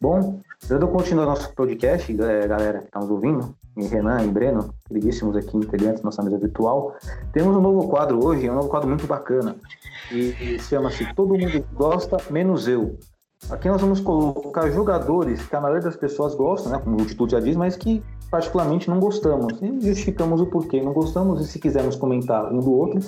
[0.00, 4.74] Bom, dando continuidade ao nosso podcast, é, galera que está nos ouvindo, Renan e Breno,
[4.86, 6.94] queridíssimos aqui integrantes da nossa mesa virtual,
[7.32, 9.56] temos um novo quadro hoje, é um novo quadro muito bacana,
[10.10, 12.98] e chama-se Todo Mundo Gosta, Menos Eu.
[13.50, 17.28] Aqui nós vamos colocar jogadores que a maioria das pessoas gostam, né, como o título
[17.28, 19.60] já diz, mas que particularmente não gostamos.
[19.60, 23.00] E justificamos o porquê não gostamos, e se quisermos comentar um do outro,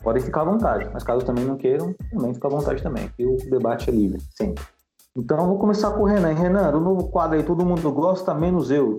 [0.00, 0.88] podem ficar à vontade.
[0.92, 3.10] Mas caso também não queiram, também fica à vontade também.
[3.18, 4.62] E o debate é livre, sempre.
[5.14, 6.32] Então vou começar com o Renan.
[6.32, 8.96] Renan, do novo quadro aí, todo mundo gosta, menos eu.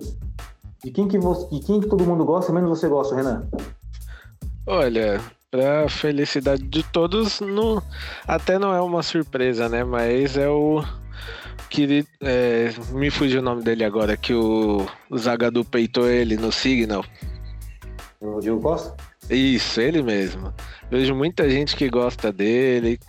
[0.82, 3.48] De quem que, você, de quem que todo mundo gosta, menos você gosta, Renan?
[4.66, 7.82] Olha, pra felicidade de todos, não,
[8.28, 9.82] até não é uma surpresa, né?
[9.82, 10.84] Mas é o
[11.68, 16.52] que é, me fugiu o nome dele agora, que o, o Zagadu peitou ele no
[16.52, 17.04] Signal.
[18.20, 18.94] O Diego Costa?
[19.28, 20.52] Isso, ele mesmo.
[20.90, 23.00] Vejo muita gente que gosta dele,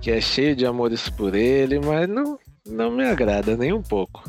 [0.00, 2.38] que é cheio de amores por ele, mas não,
[2.68, 4.22] não me agrada nem um pouco.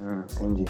[0.00, 0.64] Hum, entendi.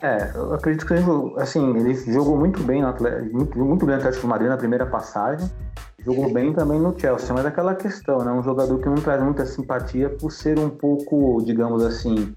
[0.00, 0.94] É, eu acredito que
[1.38, 4.56] assim, ele jogou muito bem no Atlético, muito, muito bem no Atlético de Madrid na
[4.56, 5.50] primeira passagem,
[5.98, 8.32] jogou bem também no Chelsea, mas aquela questão, né?
[8.32, 12.34] Um jogador que não traz muita simpatia por ser um pouco, digamos assim,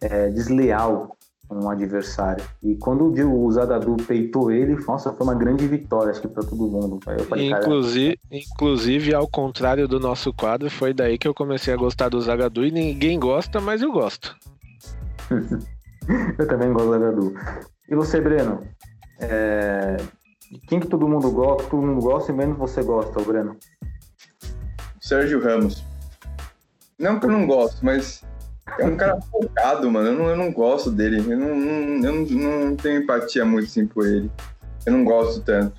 [0.00, 1.16] é, desleal
[1.50, 2.44] um adversário.
[2.62, 6.68] E quando o Zagadou peitou ele, nossa, foi uma grande vitória, acho que para todo
[6.68, 6.98] mundo.
[7.28, 12.08] Falei, inclusive, inclusive, ao contrário do nosso quadro, foi daí que eu comecei a gostar
[12.08, 14.34] do Zagadou e ninguém gosta, mas eu gosto.
[16.38, 17.34] eu também gosto do Zagadou.
[17.88, 18.62] E você, Breno?
[19.20, 19.96] É...
[20.68, 23.56] Quem que todo mundo gosta, todo mundo gosta e menos você gosta, Breno?
[25.00, 25.84] Sérgio Ramos.
[26.98, 28.24] Não que eu não gosto, mas
[28.78, 30.08] é um cara focado, mano.
[30.08, 31.18] Eu não, eu não gosto dele.
[31.18, 34.30] Eu não, não, eu não, não tenho empatia muito assim por ele.
[34.86, 35.74] Eu não gosto tanto.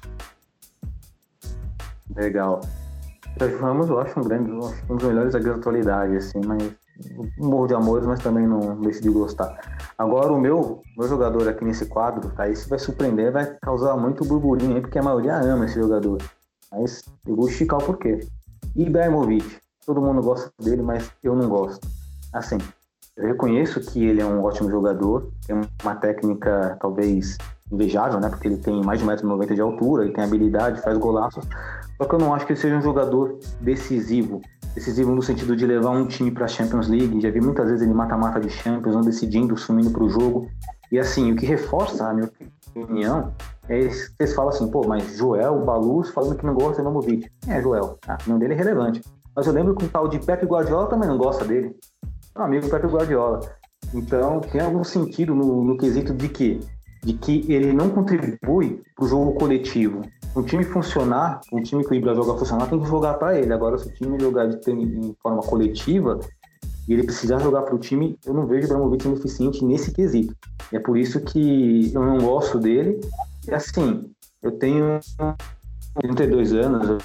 [2.15, 2.61] Legal.
[3.37, 6.71] Sérgio Ramos eu acho um grande, um dos melhores zagueiros da atualidade, assim, mas
[7.37, 9.59] morro de amores, mas também não deixo de gostar.
[9.97, 14.23] Agora o meu, meu jogador aqui nesse quadro, aí se vai surpreender, vai causar muito
[14.23, 16.21] burburinho aí, porque a maioria ama esse jogador.
[16.71, 18.25] Mas eu vou esticar o porquê.
[18.75, 19.57] Ibrahimovic.
[19.85, 21.85] todo mundo gosta dele, mas eu não gosto.
[22.35, 22.57] Assim,
[23.15, 27.37] eu reconheço que ele é um ótimo jogador, tem uma técnica talvez
[27.71, 28.29] invejável, né?
[28.29, 31.45] Porque ele tem mais de 1,90m de altura, ele tem habilidade, faz golaços.
[31.97, 34.41] Só que eu não acho que ele seja um jogador decisivo.
[34.73, 37.21] Decisivo no sentido de levar um time para a Champions League.
[37.21, 40.49] Já vi muitas vezes ele mata-mata de Champions, não decidindo, sumindo para o jogo.
[40.91, 42.29] E assim, o que reforça a minha
[42.75, 43.33] opinião
[43.69, 47.31] é vocês falam assim, pô, mas Joel, Baluz falando que não gosta do Novovic.
[47.47, 49.01] É, Joel, a opinião dele é relevante.
[49.35, 51.75] Mas eu lembro que o tal de Pepe Guardiola também não gosta dele.
[52.35, 53.39] Amigo do Pepe Guardiola.
[53.93, 56.59] Então, tem algum sentido no, no quesito de que
[57.05, 60.01] de que ele não contribui para o jogo coletivo.
[60.35, 63.53] Um time funcionar, um time que o Ibra joga funcionar, tem que jogar para ele.
[63.53, 66.19] Agora, se o time jogar de, em forma coletiva
[66.87, 70.35] e ele precisar jogar para o time, eu não vejo o Ibrahimovic ineficiente nesse quesito.
[70.73, 72.99] E é por isso que eu não gosto dele.
[73.47, 74.99] E assim, eu tenho
[76.01, 77.03] 32 anos,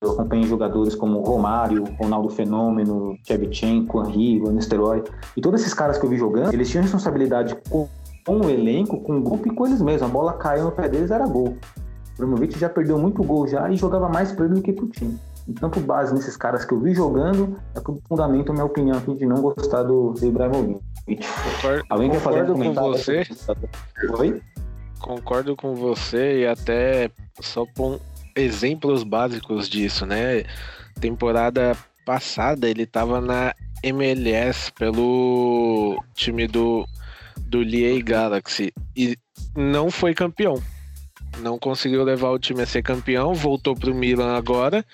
[0.00, 5.02] eu acompanho jogadores como Romário, Ronaldo Fenômeno, Shevchenko, Henry, Van Nistelrooy.
[5.36, 7.88] E todos esses caras que eu vi jogando, eles tinham responsabilidade com
[8.28, 10.08] o elenco, com o grupo e com eles mesmos.
[10.08, 11.48] A bola caiu no pé deles, era gol.
[11.48, 15.18] O Ibrahimovic já perdeu muito gol já e jogava mais ele do que pro time.
[15.48, 18.66] Então, por base nesses caras que eu vi jogando, é que eu fundamento a minha
[18.66, 20.80] opinião aqui de não gostar do, do Ibrahimovic.
[21.06, 23.22] Concordo, Alguém quer fazer um com você?
[24.18, 24.42] Oi?
[25.00, 27.98] Concordo com você e até só com
[28.38, 30.44] exemplos básicos disso, né?
[31.00, 36.86] Temporada passada ele estava na MLS pelo time do
[37.38, 39.16] do LA Galaxy e
[39.56, 40.60] não foi campeão.
[41.40, 44.84] Não conseguiu levar o time a ser campeão, voltou para o Milan agora.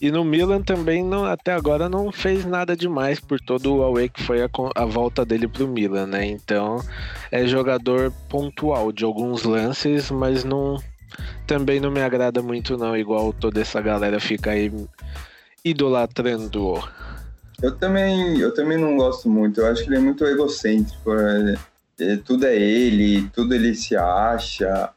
[0.00, 4.08] E no Milan também não, até agora não fez nada demais por todo o away
[4.08, 6.24] que foi a, a volta dele para o Milan, né?
[6.24, 6.80] Então
[7.30, 10.78] é jogador pontual de alguns lances, mas não
[11.46, 14.72] também não me agrada muito não, igual toda essa galera fica aí
[15.64, 16.82] idolatrando.
[17.62, 19.60] Eu também, eu também não gosto muito.
[19.60, 21.14] Eu acho que ele é muito egocêntrico.
[21.14, 21.56] Né?
[21.98, 24.90] É, tudo é ele, tudo ele se acha.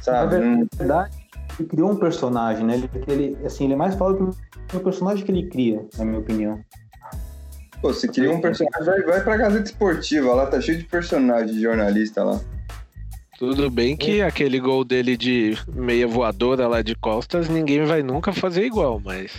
[0.00, 0.38] Sabe?
[0.38, 1.16] Na verdade,
[1.58, 2.74] ele criou um personagem, né?
[2.74, 6.04] Ele, ele, assim, ele é mais fala do que o personagem que ele cria, na
[6.04, 6.60] minha opinião.
[7.80, 11.54] Pô, se cria um personagem, vai, vai pra Gazeta Esportiva, lá tá cheio de personagem
[11.54, 12.40] de jornalista lá.
[13.38, 14.26] Tudo bem que é.
[14.26, 19.32] aquele gol dele de meia voadora lá de costas, ninguém vai nunca fazer igual, mas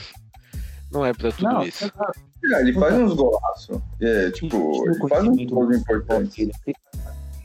[0.91, 1.85] não é pra tudo não, isso.
[1.85, 3.79] É é, ele faz uns golaços.
[4.01, 6.49] É, tipo, ele faz uns gols importantes.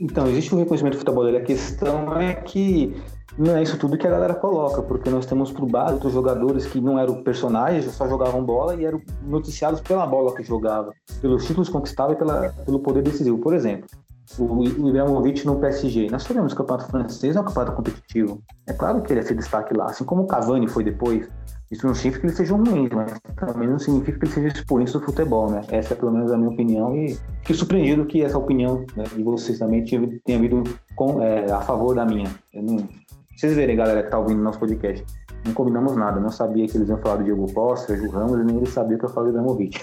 [0.01, 1.39] Então, existe um reconhecimento do futebol dele.
[1.39, 2.95] A questão é que
[3.39, 6.67] não é isso tudo que a galera coloca, porque nós temos por base outros jogadores
[6.67, 11.47] que não eram personagens, só jogavam bola e eram noticiados pela bola que jogava, pelos
[11.47, 13.39] títulos conquistados e pela, pelo poder decisivo.
[13.39, 13.89] Por exemplo,
[14.39, 16.09] o Ibrahimovic no PSG.
[16.11, 18.43] Nós sabemos que o campeonato francês é um campeonato competitivo.
[18.67, 21.29] É claro que ele ia ser destaque lá, assim como o Cavani foi depois.
[21.71, 24.93] Isso não significa que ele seja ruim, mas também não significa que ele seja expoente
[24.93, 25.63] do futebol, né?
[25.69, 29.23] Essa é pelo menos a minha opinião e fiquei surpreendido que essa opinião né, de
[29.23, 30.65] vocês também tenha vindo
[30.97, 32.29] com, é, a favor da minha.
[32.55, 32.89] Não...
[33.37, 35.05] Vocês verem, galera, que tá ouvindo nosso podcast.
[35.47, 38.57] Não combinamos nada, não sabia que eles iam falar do Diego Costa, Ju Ramos, nem
[38.57, 39.83] eles sabiam que eu falei da Movite.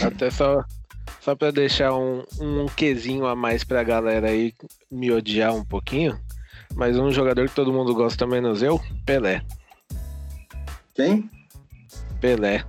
[0.00, 0.64] Até só,
[1.20, 4.52] só para deixar um, um quesinho a mais pra galera aí
[4.90, 6.18] me odiar um pouquinho,
[6.74, 9.42] mas um jogador que todo mundo gosta menos eu, Pelé.
[10.94, 11.30] Quem?
[12.20, 12.64] Pelé.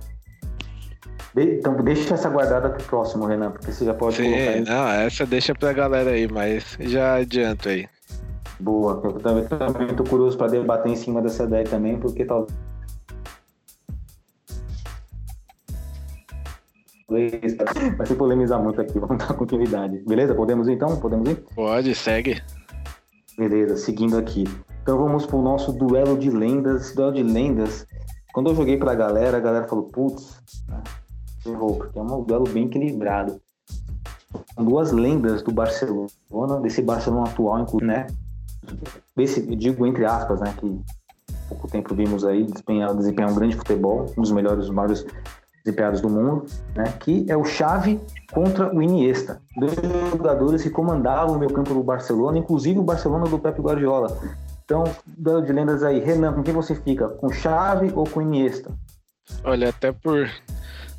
[1.36, 4.50] então deixa essa guardada pro próximo, Renan, porque você já pode Sim, colocar.
[4.50, 4.60] Aí.
[4.62, 7.88] Não, essa deixa pra galera aí, mas já adianto aí.
[8.60, 12.54] Boa, eu também, também tô curioso para debater em cima dessa ideia também, porque talvez
[17.08, 20.02] vai se polemizar muito aqui, vamos dar continuidade.
[20.06, 20.34] Beleza?
[20.34, 20.96] Podemos ir então?
[20.98, 21.36] Podemos ir?
[21.54, 22.42] Pode, segue.
[23.36, 24.44] Beleza, seguindo aqui.
[24.82, 26.86] Então vamos pro nosso duelo de lendas.
[26.86, 27.86] Esse duelo de lendas
[28.34, 30.42] quando eu joguei pra galera, a galera falou, putz,
[31.46, 33.40] errou, porque é um duelo bem equilibrado.
[34.56, 38.08] São duas lendas do Barcelona, desse Barcelona atual, inclusive, né?
[39.14, 40.52] Desse, digo entre aspas, né?
[40.58, 40.80] Que
[41.48, 45.06] pouco tempo vimos aí desempenhar, desempenhar um grande futebol, um dos melhores, maiores
[45.64, 46.84] desempenhados do mundo, né?
[47.00, 47.98] Que é o Xavi
[48.32, 49.40] contra o Iniesta.
[49.56, 49.74] Dois
[50.10, 54.18] jogadores que comandavam o meio campo do Barcelona, inclusive o Barcelona do Pep Guardiola.
[54.64, 56.00] Então, duelo de lendas aí.
[56.00, 57.08] Renan, com quem você fica?
[57.08, 58.70] Com Chave ou com Iniesta?
[59.42, 60.28] Olha, até por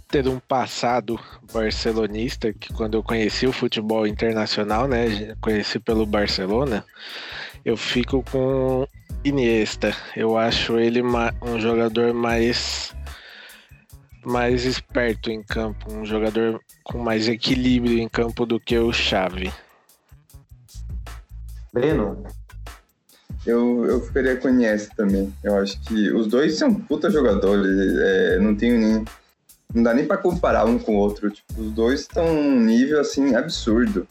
[0.08, 1.20] ter um passado
[1.54, 6.84] barcelonista, que quando eu conheci o futebol internacional, né, conheci pelo Barcelona,
[7.64, 8.88] eu fico com
[9.24, 9.96] Iniesta.
[10.16, 12.96] Eu acho ele um jogador mais
[14.26, 19.52] mais esperto em campo, um jogador com mais equilíbrio em campo do que o Xavi.
[21.72, 22.26] Breno,
[23.46, 25.32] eu, eu ficaria com o Iniesta também.
[25.44, 27.96] Eu acho que os dois são puta jogadores.
[28.00, 29.06] É, não tenho nem.
[29.74, 31.30] Não dá nem para comparar um com o outro.
[31.30, 34.08] Tipo, os dois estão num nível assim absurdo.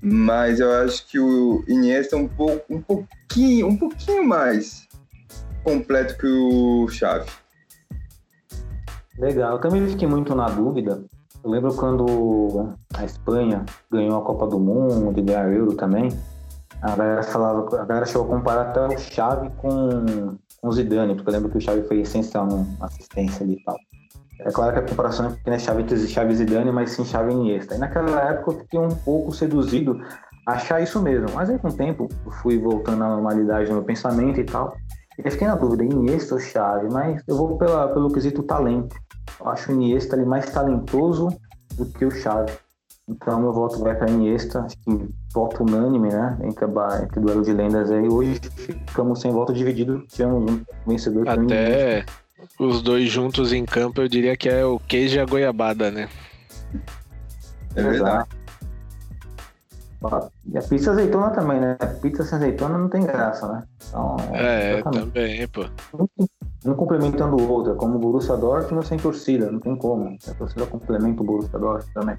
[0.00, 4.86] Mas eu acho que o Iniesta é um pouco, um pouquinho, um pouquinho mais
[5.64, 7.28] completo que o Xavi.
[9.18, 9.52] Legal.
[9.52, 11.02] Eu também fiquei muito na dúvida.
[11.42, 16.08] Eu lembro quando a Espanha ganhou a Copa do Mundo e a Euro também.
[16.82, 21.14] A galera falava, a galera chegou a comparar até o Xavi com, com o Zidane,
[21.14, 23.76] porque eu lembro que o Xavi foi essencial na assistência ali e tal.
[24.40, 27.04] É claro que a comparação é não é Xavi entre Xavi e Zidane, mas sim
[27.04, 27.74] Xavi Iniesta.
[27.74, 29.98] E naquela época eu fiquei um pouco seduzido
[30.46, 31.28] a achar isso mesmo.
[31.34, 34.76] Mas aí com o tempo eu fui voltando à normalidade no meu pensamento e tal.
[35.18, 36.88] Eu fiquei na dúvida, Iniesta ou Xavi?
[36.92, 38.94] Mas eu vou pela, pelo quesito talento.
[39.40, 41.28] Eu acho o Iniesta ali mais talentoso
[41.74, 42.52] do que o Xavi.
[43.08, 46.36] Então meu voto vai para Iniesta, acho que voto unânime, né?
[46.42, 48.08] Entre, a, entre duelo de lendas aí.
[48.08, 51.28] Hoje ficamos sem voto dividido, tivemos um vencedor.
[51.28, 52.04] Até
[52.58, 56.08] os dois juntos em campo, eu diria que é o queijo e a goiabada, né?
[57.74, 58.28] É verdade.
[60.52, 61.76] E a pizza azeitona também, né?
[61.80, 63.64] A pizza sem azeitona não tem graça, né?
[63.88, 65.66] Então, é, é também, pô.
[66.64, 70.16] Um complementando o outro, é como o Borussia Dortmund sem torcida, não tem como.
[70.28, 72.16] A torcida complementa o Borussia Dortmund também.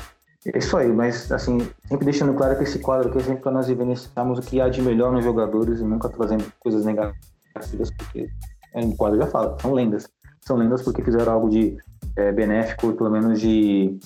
[0.54, 3.52] É isso aí, mas assim, sempre deixando claro que esse quadro aqui é sempre para
[3.52, 8.30] nós evidenciarmos o que há de melhor nos jogadores e nunca trazendo coisas negativas, porque
[8.74, 10.08] é, o quadro já fala, são lendas.
[10.42, 11.78] São lendas porque fizeram algo de
[12.16, 14.00] é, benéfico, pelo menos de,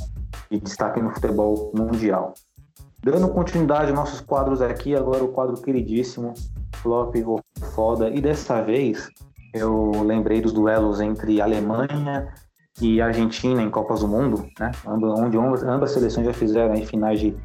[0.50, 2.34] de destaque no futebol mundial.
[3.04, 6.36] Dando continuidade aos nossos quadros aqui, agora o quadro queridíssimo,
[6.76, 7.42] Flop ou
[7.74, 8.10] Foda.
[8.10, 9.10] E dessa vez
[9.54, 12.32] eu lembrei dos duelos entre Alemanha
[12.80, 14.72] e Argentina em Copas do Mundo, né?
[14.86, 17.36] onde ambas, ambas seleções já fizeram em finais de,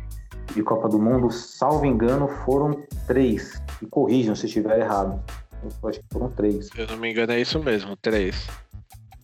[0.54, 1.30] de Copa do Mundo.
[1.30, 3.58] Salvo engano, foram três.
[3.80, 5.18] E corrijam se estiver errado.
[5.62, 6.66] Eu acho que foram três.
[6.66, 8.46] Se eu não me engano, é isso mesmo, três.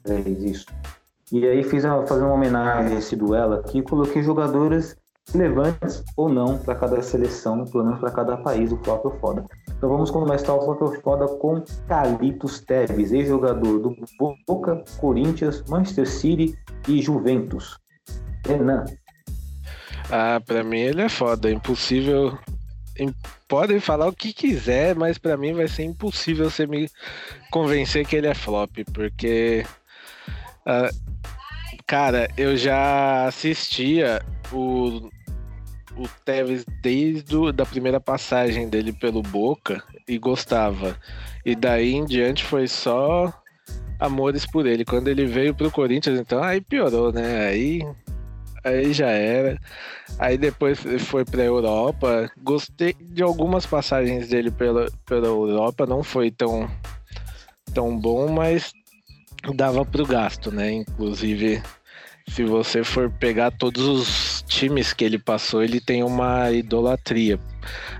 [0.03, 0.67] Três, isso.
[1.31, 4.97] E aí fiz fazer uma homenagem a esse duelo aqui, coloquei jogadores
[5.31, 9.45] relevantes ou não para cada seleção, pelo menos para cada país, o ou foda.
[9.69, 13.97] Então vamos começar o ou foda com Calitos Teves, ex-jogador do
[14.47, 16.59] Boca, Corinthians, Manchester City
[16.89, 17.79] e Juventus.
[18.47, 18.85] Renan.
[20.11, 22.37] Ah, para mim ele é foda, impossível.
[23.49, 26.91] Podem falar o que quiser, mas para mim vai ser impossível você me
[27.51, 29.65] convencer que ele é flop, porque
[30.67, 30.95] uh,
[31.87, 34.23] cara, eu já assistia
[34.53, 35.11] o,
[35.97, 40.99] o Tevez desde a da primeira passagem dele pelo Boca e gostava.
[41.45, 43.33] E daí em diante foi só
[43.99, 44.85] amores por ele.
[44.85, 47.47] Quando ele veio pro Corinthians, então aí piorou, né?
[47.47, 47.83] Aí
[48.65, 49.59] aí já era.
[50.19, 52.31] Aí depois foi pra Europa.
[52.43, 56.71] Gostei de algumas passagens dele pela, pela Europa, não foi tão,
[57.75, 58.73] tão bom, mas
[59.55, 60.71] dava pro gasto, né?
[60.73, 61.63] Inclusive
[62.29, 67.39] se você for pegar todos os times que ele passou, ele tem uma idolatria,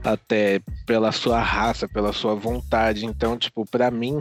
[0.03, 3.05] até pela sua raça, pela sua vontade.
[3.05, 4.21] Então, tipo, para mim,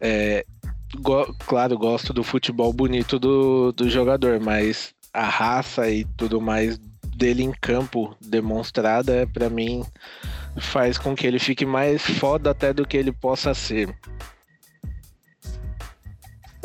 [0.00, 0.44] é,
[1.00, 6.78] go claro, gosto do futebol bonito do, do jogador, mas a raça e tudo mais
[7.16, 9.84] dele em campo demonstrada, para mim,
[10.56, 13.92] faz com que ele fique mais foda até do que ele possa ser.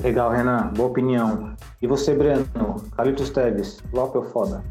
[0.04, 0.68] Legal, Renan.
[0.76, 1.56] Boa opinião.
[1.82, 2.46] E você, Breno?
[2.94, 4.62] Carlitos Teves, flop ou foda?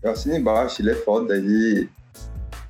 [0.00, 1.36] Eu assino embaixo, ele é foda.
[1.36, 1.90] Ele,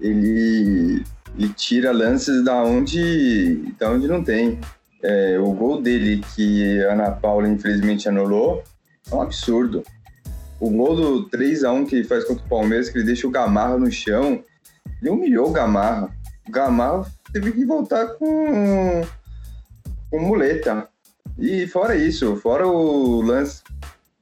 [0.01, 1.05] ele,
[1.37, 4.59] ele tira lances da onde, da onde não tem.
[5.03, 8.65] É, o gol dele, que a Ana Paula infelizmente anulou,
[9.13, 9.83] é um absurdo.
[10.59, 13.77] O gol do 3x1 que ele faz contra o Palmeiras, que ele deixa o Gamarra
[13.77, 14.43] no chão,
[15.03, 16.09] ele humilhou o Gamarra.
[16.49, 19.03] O Gamarra teve que voltar com,
[20.11, 20.89] com muleta.
[21.39, 23.63] E fora isso, fora o lance,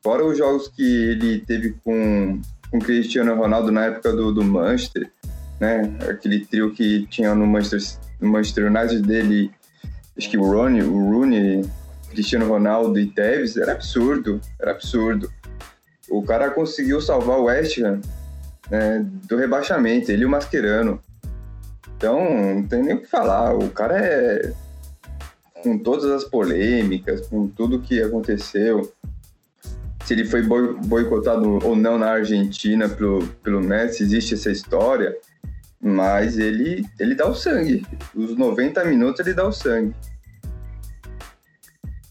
[0.02, 2.40] fora os jogos que ele teve com
[2.72, 5.10] com Cristiano Ronaldo na época do, do Manchester,
[5.60, 5.94] né?
[6.08, 9.52] Aquele trio que tinha no Manchester, no Manchester United dele,
[10.16, 11.70] acho que o Rooney, o Rooney,
[12.08, 15.30] Cristiano Ronaldo e Tevez, era absurdo, era absurdo.
[16.08, 18.00] O cara conseguiu salvar o West Ham
[18.70, 20.98] né, do rebaixamento, ele e o Mascherano.
[21.96, 23.54] Então, não tem nem o que falar.
[23.54, 24.52] O cara é
[25.62, 28.92] com todas as polêmicas, com tudo que aconteceu,
[30.04, 35.16] se ele foi boicotado ou não na Argentina pelo, pelo Messi, existe essa história,
[35.80, 37.86] mas ele, ele dá o sangue.
[38.14, 39.94] Os 90 minutos ele dá o sangue.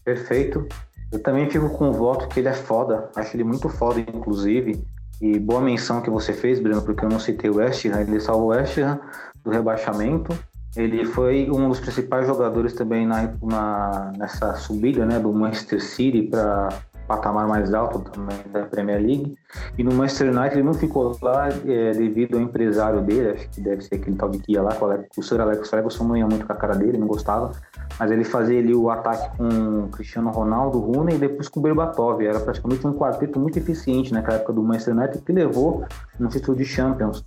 [0.04, 0.66] Perfeito.
[1.12, 3.10] Eu também fico com o voto que ele é foda.
[3.14, 4.82] Acho ele muito foda, inclusive.
[5.20, 8.00] E boa menção que você fez, Bruno, porque eu não citei o West Ham.
[8.00, 8.98] Ele salvou o West Ham
[9.44, 10.36] do rebaixamento
[10.76, 16.22] Ele foi um dos principais jogadores também na, na nessa subida né, do Manchester City
[16.22, 16.70] para
[17.06, 19.36] patamar mais alto também da Premier League.
[19.76, 23.60] E no Manchester United ele não ficou lá é, devido ao empresário dele, acho que
[23.60, 24.70] deve ser aquele tal de que ia lá,
[25.16, 27.52] o Sir Alex Ferguson não ia muito com a cara dele, não gostava.
[27.98, 32.24] Mas ele fazia ali o ataque com Cristiano Ronaldo, Rooney e depois com Berbatov.
[32.24, 35.84] Era praticamente um quarteto muito eficiente naquela época do Manchester United que levou
[36.18, 37.24] no título de Champions.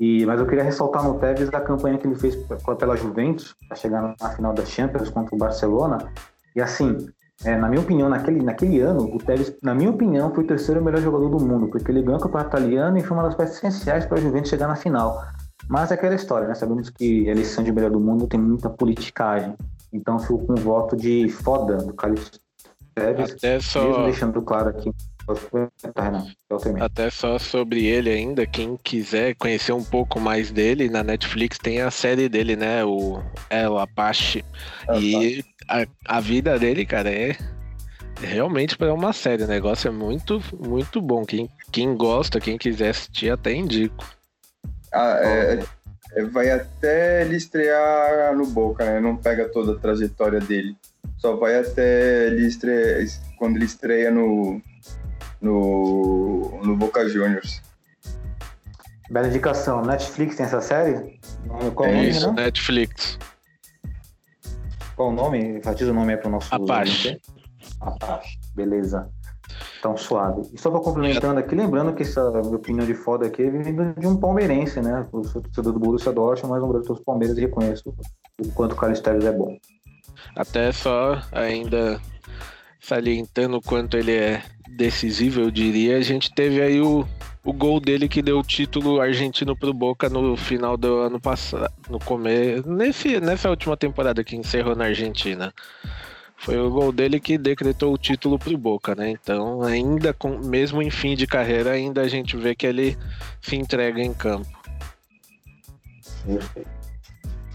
[0.00, 2.36] E, mas eu queria ressaltar no Tevez a campanha que ele fez
[2.78, 5.98] pela Juventus para chegar na final da Champions contra o Barcelona.
[6.54, 6.96] E assim,
[7.44, 10.82] é, na minha opinião, naquele, naquele ano, o Tevez, na minha opinião, foi o terceiro
[10.82, 13.56] melhor jogador do mundo, porque ele ganhou o campeonato italiano e foi uma das peças
[13.56, 15.22] essenciais para a Juventus chegar na final.
[15.68, 16.54] Mas é aquela história, né?
[16.54, 19.54] Sabemos que a eleição de melhor do mundo tem muita politicagem.
[19.92, 22.30] Então, fico com um voto de foda do Carlos
[22.94, 23.84] Tevez, Até só...
[23.84, 24.92] mesmo deixando claro aqui
[26.80, 31.82] até só sobre ele ainda, quem quiser conhecer um pouco mais dele, na Netflix tem
[31.82, 32.82] a série dele, né?
[32.82, 34.42] O El Apache.
[34.98, 37.36] e a, a vida dele, cara, é
[38.22, 39.44] realmente para uma série.
[39.44, 41.26] O negócio é muito, muito bom.
[41.26, 44.06] Quem, quem gosta, quem quiser assistir, até indico.
[44.92, 45.62] Ah, é,
[46.12, 49.00] é, vai até ele estrear no Boca, né?
[49.00, 50.76] Não pega toda a trajetória dele.
[51.18, 53.06] Só vai até ele estrear,
[53.38, 54.60] quando ele estreia no,
[55.40, 57.62] no, no Boca Juniors.
[59.10, 59.82] Bela indicação.
[59.82, 61.18] Netflix tem essa série?
[61.74, 62.44] Qual é nome, isso, né?
[62.44, 63.18] Netflix.
[64.94, 65.58] Qual o nome?
[65.58, 66.54] Enfatiza o nome aí para o nosso...
[66.54, 67.20] Apache.
[67.80, 69.08] Apache, beleza.
[69.78, 70.42] Então, suave.
[70.52, 73.94] E só para complementando aqui, lembrando que essa minha opinião de foda aqui é vindo
[73.94, 75.06] de um palmeirense, né?
[75.12, 77.94] Eu sou torcedor do Borussia Dortmund, mas um brasileiro dos Palmeiras e reconheço
[78.40, 79.56] o quanto o Carlos é bom.
[80.34, 82.00] Até só ainda
[82.80, 85.96] salientando o quanto ele é decisivo, eu diria.
[85.96, 87.06] A gente teve aí o,
[87.44, 91.72] o gol dele que deu o título argentino pro Boca no final do ano passado,
[91.88, 95.52] no começo, nesse, nessa última temporada que encerrou na Argentina.
[96.38, 99.10] Foi o gol dele que decretou o título pro Boca, né?
[99.10, 102.96] Então, ainda com, mesmo em fim de carreira, ainda a gente vê que ele
[103.40, 104.48] se entrega em campo.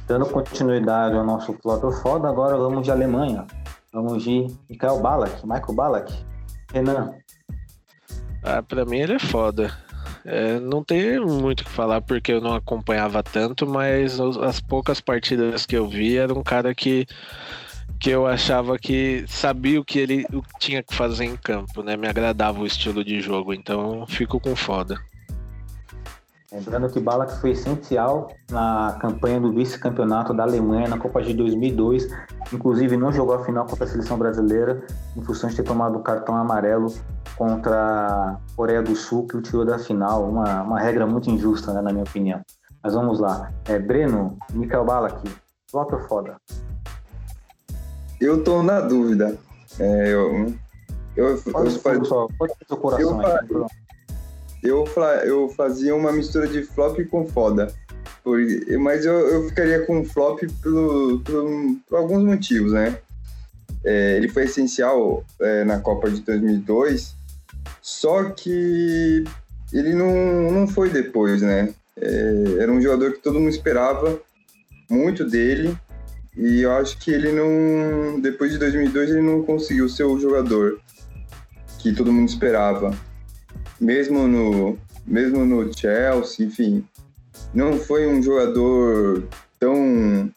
[0.05, 3.47] Dando continuidade ao nosso flop foda, agora vamos de Alemanha.
[3.93, 6.13] Vamos de Michael Balak, Michael Balak.
[6.73, 7.13] Renan.
[8.43, 9.71] Ah, pra mim ele é foda.
[10.25, 14.99] É, não tem muito o que falar porque eu não acompanhava tanto, mas as poucas
[14.99, 17.05] partidas que eu vi era um cara que,
[18.03, 20.27] que eu achava que sabia o que ele
[20.59, 21.95] tinha que fazer em campo, né?
[21.95, 24.99] Me agradava o estilo de jogo, então fico com foda.
[26.51, 32.09] Lembrando que Balak foi essencial na campanha do vice-campeonato da Alemanha na Copa de 2002.
[32.51, 34.85] Inclusive, não jogou a final contra a seleção brasileira,
[35.15, 36.93] em função de ter tomado o cartão amarelo
[37.37, 40.29] contra a Coreia do Sul, que o tirou da final.
[40.29, 42.41] Uma, uma regra muito injusta, né, na minha opinião.
[42.83, 43.49] Mas vamos lá.
[43.63, 45.23] É, Breno, Mikael Balak,
[45.71, 46.35] flop ou foda?
[48.23, 49.37] Eu tô na dúvida.
[49.77, 50.53] É, eu,
[51.13, 53.47] eu, pode, eu, só, pode seu coração eu, aí,
[54.63, 54.87] eu,
[55.25, 57.67] eu fazia uma mistura de flop com foda.
[58.23, 58.39] Por,
[58.79, 61.49] mas eu, eu ficaria com flop por, por,
[61.89, 62.97] por alguns motivos, né?
[63.83, 67.13] É, ele foi essencial é, na Copa de 2002,
[67.81, 69.25] só que
[69.73, 71.73] ele não, não foi depois, né?
[71.97, 74.17] É, era um jogador que todo mundo esperava
[74.89, 75.77] muito dele
[76.35, 80.79] e eu acho que ele não, depois de 2002 ele não conseguiu ser o jogador
[81.79, 82.93] que todo mundo esperava
[83.83, 86.85] mesmo no, mesmo no Chelsea, enfim,
[87.53, 89.27] não foi um jogador
[89.59, 90.31] tão,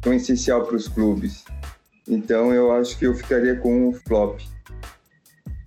[0.00, 1.44] tão essencial para os clubes.
[2.08, 4.40] Então eu acho que eu ficaria com o flop.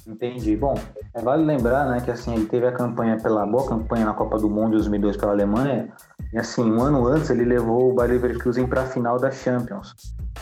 [0.06, 0.56] Entendi.
[0.56, 0.76] Bom,
[1.14, 4.38] é vale lembrar, né, que assim ele teve a campanha pela boa campanha na Copa
[4.38, 5.92] do Mundo de 2002 pela Alemanha,
[6.34, 9.94] e assim um ano antes ele levou o Bayer Leverkusen para a final da Champions.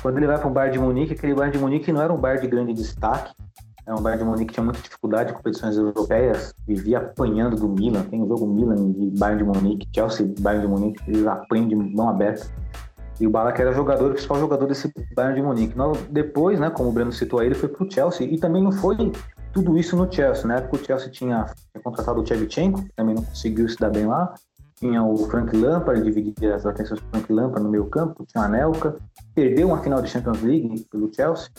[0.01, 2.17] Quando ele vai para o Bayern de Munique, aquele Bayern de Munique não era um
[2.17, 3.33] Bayern de grande destaque,
[3.88, 7.69] é um Bayern de Munique que tinha muita dificuldade em competições europeias, vivia apanhando do
[7.69, 8.01] Milan.
[8.03, 11.75] Tem o jogo Milan e Bayern de Munique, Chelsea Bayern de Munique, eles apanham de
[11.75, 12.47] mão aberta.
[13.19, 15.75] E o Balak era jogador, o principal jogador desse Bayern de Munique.
[16.09, 18.71] Depois, né, como o Breno citou aí, ele foi para o Chelsea e também não
[18.71, 19.11] foi
[19.53, 20.45] tudo isso no Chelsea.
[20.47, 21.45] Na época o Chelsea tinha
[21.81, 24.33] contratado o Chevchenko, que também não conseguiu se dar bem lá.
[24.76, 28.26] Tinha o Frank Lampard, dividia as atenções do Frank Lampard no meio campo.
[28.26, 28.97] Tinha a Anelka.
[29.34, 31.49] Perdeu uma final de Champions League pelo Chelsea.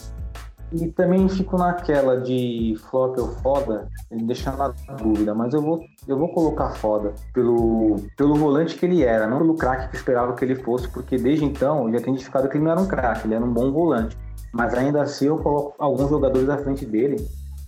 [0.72, 6.18] E também fico naquela de flop ou foda, deixando na dúvida, mas eu vou, eu
[6.18, 10.44] vou colocar foda pelo, pelo volante que ele era, não pelo craque que esperava que
[10.44, 13.28] ele fosse, porque desde então eu já tenho identificado que ele não era um craque,
[13.28, 14.18] ele era um bom volante.
[14.52, 17.16] Mas ainda assim eu coloco alguns jogadores à frente dele,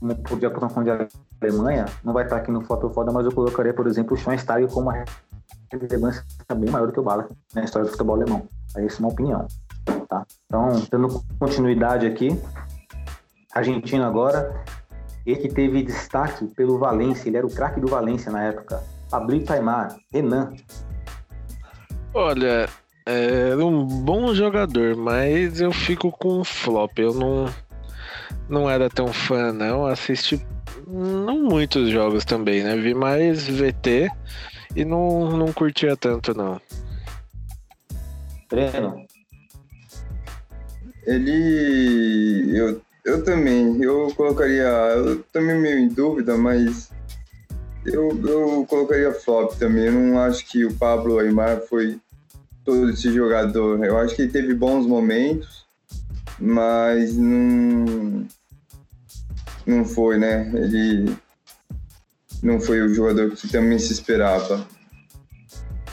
[0.00, 0.90] como podia por de
[1.40, 4.16] Alemanha, não vai estar aqui no flop ou foda, mas eu colocaria, por exemplo, o
[4.16, 5.04] Schweinsteiger como a
[5.76, 6.24] relevância
[6.56, 8.48] bem maior do que o Ballack na história do futebol alemão.
[8.76, 9.46] Essa é uma opinião.
[10.08, 10.26] Tá?
[10.46, 12.28] Então, dando continuidade aqui,
[13.54, 14.64] Argentina agora,
[15.26, 18.82] ele que teve destaque pelo Valência, ele era o craque do Valência na época.
[19.10, 20.52] Pablito Aymar, Renan.
[22.14, 22.68] Olha,
[23.06, 26.98] era um bom jogador, mas eu fico com um flop.
[26.98, 27.46] Eu não,
[28.48, 29.86] não era tão fã, não.
[29.86, 30.46] Assisti
[30.86, 32.76] não muitos jogos também, né?
[32.76, 34.10] Vi mais VT
[34.74, 36.60] e não, não curtia tanto, não.
[38.48, 39.06] Breno.
[41.06, 42.56] Ele.
[42.56, 43.82] Eu, eu também.
[43.82, 44.66] Eu colocaria.
[44.66, 46.90] Eu também meio em dúvida, mas.
[47.84, 49.86] Eu, eu colocaria flop também.
[49.86, 51.98] Eu não acho que o Pablo Aymar foi
[52.64, 53.82] todo esse jogador.
[53.84, 55.66] Eu acho que ele teve bons momentos,
[56.38, 58.26] mas não.
[59.66, 60.50] Não foi, né?
[60.54, 61.14] Ele
[62.42, 64.66] não foi o jogador que também se esperava.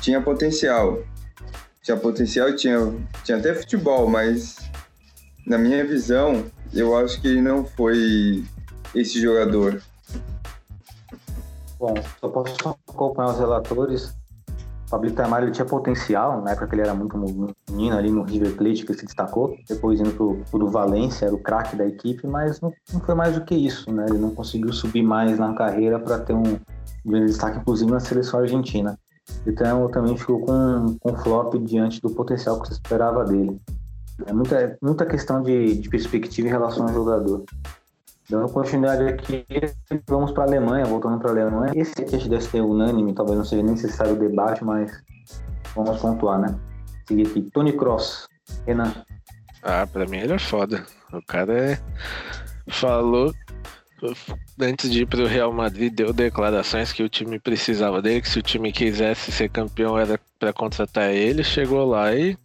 [0.01, 1.03] Tinha potencial.
[1.81, 2.77] Tinha potencial tinha,
[3.23, 4.57] tinha até futebol, mas
[5.45, 6.43] na minha visão,
[6.73, 8.43] eu acho que ele não foi
[8.93, 9.81] esse jogador.
[11.77, 12.55] Bom, só posso
[12.87, 14.15] acompanhar os relatores.
[14.85, 17.17] O Pablito Aymar ele tinha potencial, na época que ele era muito
[17.69, 21.39] menino ali no River Plate, que se destacou, depois indo pro, pro Valência, era o
[21.39, 24.05] craque da equipe, mas não, não, foi mais do que isso, né?
[24.07, 26.59] Ele não conseguiu subir mais na carreira para ter um
[27.03, 28.97] grande destaque, inclusive na seleção argentina.
[29.45, 33.59] Então também ficou com, com flop diante do potencial que se esperava dele.
[34.25, 37.43] É muita, muita questão de, de perspectiva em relação ao jogador.
[38.29, 39.45] Dando continuidade aqui,
[40.07, 41.71] vamos para a Alemanha, voltando para a Alemanha.
[41.75, 44.91] Esse aqui deve ser unânime, talvez não seja necessário o debate, mas
[45.75, 46.55] vamos pontuar, né?
[47.07, 48.27] Seguir aqui, Tony Cross,
[48.65, 48.91] Renan.
[49.61, 50.83] Ah, para mim ele é foda.
[51.13, 51.79] O cara é...
[52.67, 53.31] falou
[54.59, 58.29] antes de ir para o Real Madrid, deu declarações que o time precisava dele, que
[58.29, 61.43] se o time quisesse ser campeão era para contratar ele.
[61.43, 62.37] Chegou lá e,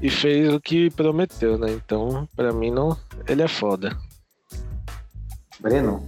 [0.00, 1.72] e fez o que prometeu, né?
[1.72, 2.96] Então, para mim, não,
[3.26, 3.96] ele é foda.
[5.60, 6.06] Breno?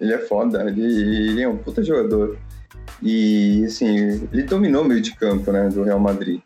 [0.00, 2.38] Ele é foda, ele, ele é um puta jogador.
[3.02, 6.40] E, assim, ele dominou o meio de campo, né, do Real Madrid.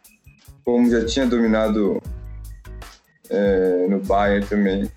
[0.64, 2.01] Como já tinha dominado
[3.28, 4.91] é, no Bayern também.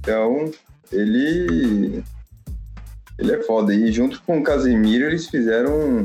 [0.00, 0.50] Então,
[0.92, 2.02] ele
[3.18, 3.74] ele é foda.
[3.74, 6.04] E junto com o Casemiro, eles fizeram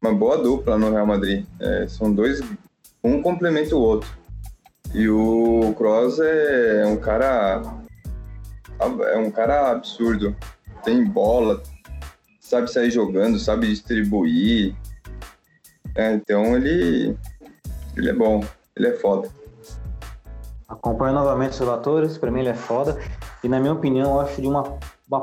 [0.00, 1.44] uma boa dupla no Real Madrid.
[1.60, 2.40] É, são dois,
[3.02, 4.10] um complementa o outro.
[4.94, 7.62] E o Kroos é um cara
[8.82, 10.36] é um cara absurdo.
[10.84, 11.62] Tem bola,
[12.40, 14.74] sabe sair jogando, sabe distribuir.
[15.94, 17.16] É, então ele
[17.96, 18.42] ele é bom,
[18.76, 19.28] ele é foda.
[20.68, 22.98] Acompanho novamente os relatores, para mim ele é foda.
[23.44, 25.20] E na minha opinião, eu acho de uma, uma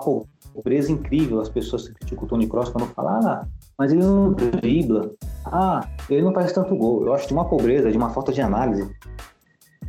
[0.53, 3.47] pobreza incrível as pessoas que criticam o Tony Cross quando falam, ah,
[3.77, 5.11] mas ele não dribla,
[5.45, 7.05] ah, ele não faz tanto gol.
[7.05, 8.89] Eu acho de uma pobreza, de uma falta de análise.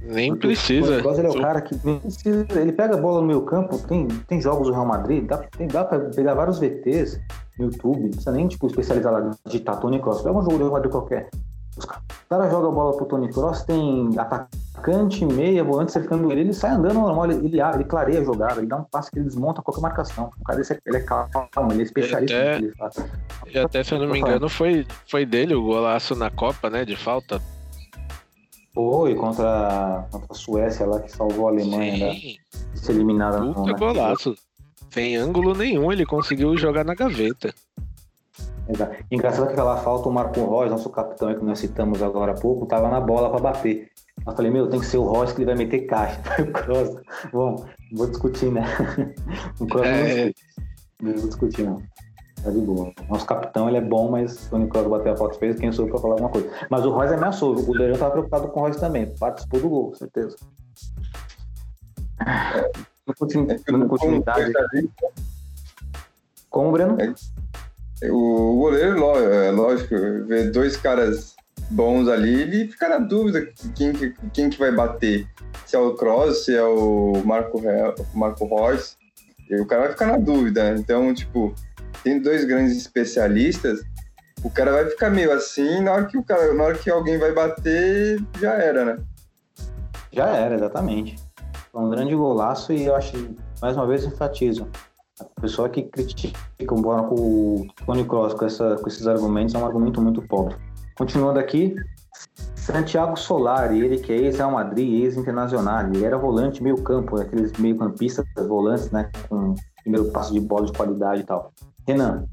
[0.02, 0.98] Nem Porque precisa.
[0.98, 3.78] O Cross ele é o cara que precisa, ele pega a bola no meio campo,
[3.86, 7.20] tem, tem jogos do Real Madrid, dá, tem, dá pra pegar vários VTs
[7.58, 10.64] no YouTube, não precisa nem tipo, especializar lá, digitar Tony Cross, pega um jogo do
[10.64, 11.28] Real Madrid qualquer.
[11.76, 11.86] Os
[12.28, 16.72] caras jogam a bola pro Tony Cross, tem atacante, meia, volante cercando ele, ele sai
[16.72, 19.62] andando normal, ele, ele, ele clareia a jogada, ele dá um passe que ele desmonta
[19.62, 20.30] qualquer marcação.
[20.40, 23.02] O cara ele é calmo, ele é especialista e até,
[23.54, 26.84] E até, se eu não me engano, foi, foi dele o golaço na Copa, né,
[26.84, 27.40] de falta.
[28.72, 32.36] Foi, contra, contra a Suécia lá, que salvou a Alemanha Sim.
[32.52, 33.40] da, de ser eliminada.
[33.52, 34.34] Puta golaço.
[34.90, 37.54] Sem ângulo nenhum, ele conseguiu jogar na gaveta.
[38.68, 39.04] Exato.
[39.10, 42.66] Engraçado que aquela falta, o Marco Reus, nosso capitão que nós citamos agora há pouco,
[42.66, 43.90] tava na bola para bater.
[44.26, 46.20] Eu falei, meu, tem que ser o Royce que ele vai meter caixa.
[47.32, 48.64] Bom, vou discutir, né?
[49.58, 50.32] o Cross é...
[51.02, 51.82] não vou discutir, não.
[52.42, 52.92] Tá de boa.
[53.08, 55.90] Nosso capitão, ele é bom, mas o Nicolas bateu a falta fez, quem sou eu
[55.90, 56.50] pra falar alguma coisa.
[56.70, 59.06] Mas o Royce ameaçou, o Leandro tava preocupado com o Royce também.
[59.18, 60.36] Participou do gol, certeza.
[62.26, 64.52] É, no continuidade.
[66.48, 66.96] Como, Breno?
[68.02, 69.94] É o goleiro, é lógico,
[70.26, 71.36] ver dois caras
[71.70, 73.92] bons ali, ele fica na dúvida quem,
[74.32, 75.28] quem que vai bater.
[75.66, 77.60] Se é o Cross, se é o Marco,
[78.14, 78.96] Marco Royce.
[79.48, 80.74] E o cara vai ficar na dúvida.
[80.78, 81.54] Então, tipo,
[82.02, 83.80] tem dois grandes especialistas,
[84.42, 87.18] o cara vai ficar meio assim, na hora que o cara, na hora que alguém
[87.18, 88.98] vai bater, já era, né?
[90.12, 91.18] Já era, exatamente.
[91.70, 93.12] Foi um grande golaço e eu acho,
[93.60, 94.66] mais uma vez, enfatizo.
[95.20, 96.38] A pessoa que critica
[96.74, 100.56] o Tony Cross com, essa, com esses argumentos é um argumento muito pobre.
[100.96, 101.76] Continuando aqui,
[102.54, 107.76] Santiago Solari, ele que é ex-Real Madrid, ex-Internacional, ele era volante meio campo, aqueles meio
[107.76, 111.52] campistas volantes, né, com primeiro passo de bola de qualidade e tal.
[111.86, 112.26] Renan.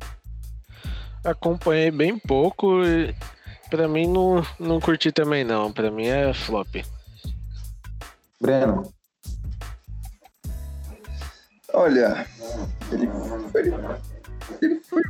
[1.23, 3.13] Acompanhei bem pouco e
[3.69, 5.71] pra mim não, não curti também não.
[5.71, 6.75] Pra mim é flop.
[8.39, 8.93] Breno,
[11.73, 12.25] Olha,
[12.91, 13.07] ele
[13.51, 13.73] foi,
[14.61, 15.03] ele foi,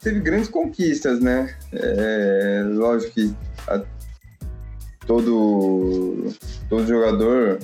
[0.00, 1.56] teve grandes conquistas, né?
[1.72, 3.34] É, lógico que
[3.66, 3.82] a-
[5.06, 6.24] todo,
[6.68, 7.58] todo jogador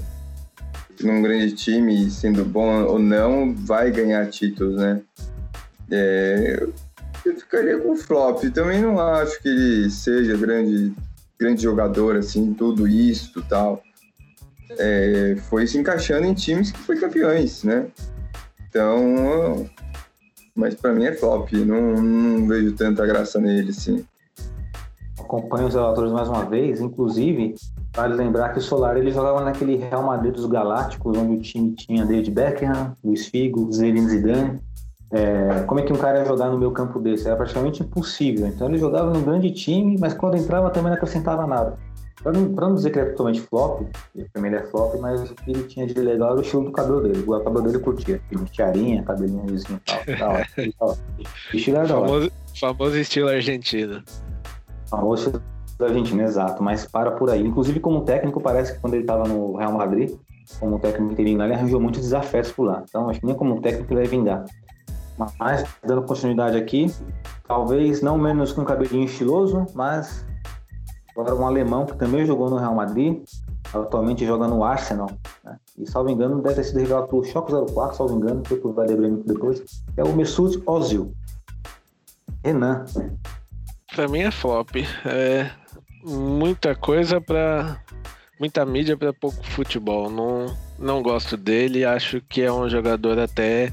[1.03, 5.01] num grande time, sendo bom ou não, vai ganhar títulos, né?
[5.91, 6.73] É, eu-
[7.39, 8.43] ficaria com o flop.
[8.55, 10.93] Também não acho que ele seja grande,
[11.39, 13.83] grande jogador, assim, tudo isso tal.
[14.79, 17.87] É, foi se encaixando em times que foi campeões, né?
[18.69, 19.69] Então,
[20.55, 21.53] mas pra mim é flop.
[21.53, 24.05] Não, não vejo tanta graça nele, assim.
[25.19, 26.81] acompanho os relatores mais uma vez.
[26.81, 27.55] Inclusive,
[27.95, 31.73] vale lembrar que o Solar ele jogava naquele Real Madrid dos Galácticos, onde o time
[31.75, 34.61] tinha David Beckham, Luiz Figo, Zinedine Zidane.
[35.13, 37.27] É, como é que um cara ia jogar no meu campo desse?
[37.27, 38.47] Era praticamente impossível.
[38.47, 41.77] Então ele jogava num grande time, mas quando entrava também não acrescentava nada.
[42.23, 43.83] Pra não, pra não dizer que ele é totalmente flop,
[44.15, 46.73] ele também é flop, mas o que ele tinha de legal era o estilo do
[46.73, 47.25] cabelo dele.
[47.27, 48.21] O cabelo dele curtia.
[48.31, 50.31] Ele tiarinha, cabelinho e tal.
[50.31, 50.47] Hora.
[51.53, 51.89] O estilo era.
[51.89, 54.03] Famoso, famoso estilo argentino.
[54.89, 55.43] Famoso
[55.79, 57.41] da Argentina, exato, mas para por aí.
[57.45, 60.15] Inclusive, como técnico, parece que quando ele estava no Real Madrid,
[60.59, 62.85] como técnico interino lá, ele arranjou muitos desafetos por lá.
[62.87, 64.45] Então, acho que nem como técnico ele vai vingar.
[65.39, 66.93] Mas, dando continuidade aqui,
[67.47, 70.27] talvez não menos com um cabelinho estiloso, mas
[71.11, 73.23] agora um alemão que também jogou no Real Madrid,
[73.73, 75.11] atualmente joga no Arsenal.
[75.45, 75.57] Né?
[75.79, 78.97] E, salvo engano, deve ter sido revelado pelo Choque 04, salvo engano, foi por Valer
[78.97, 79.63] Bremen depois,
[79.97, 81.15] é o Mesut Ozil.
[82.45, 82.85] Renan,
[83.95, 84.77] Pra mim é flop.
[85.05, 85.51] É
[86.05, 87.79] muita coisa pra.
[88.39, 90.09] Muita mídia pra pouco futebol.
[90.09, 90.47] Não,
[90.79, 91.85] não gosto dele.
[91.85, 93.71] Acho que é um jogador até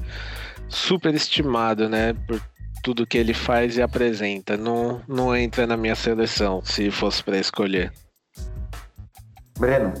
[0.68, 2.14] super estimado, né?
[2.26, 2.40] Por
[2.82, 4.56] tudo que ele faz e apresenta.
[4.56, 7.92] Não, não entra na minha seleção se fosse pra escolher.
[9.58, 9.92] Breno,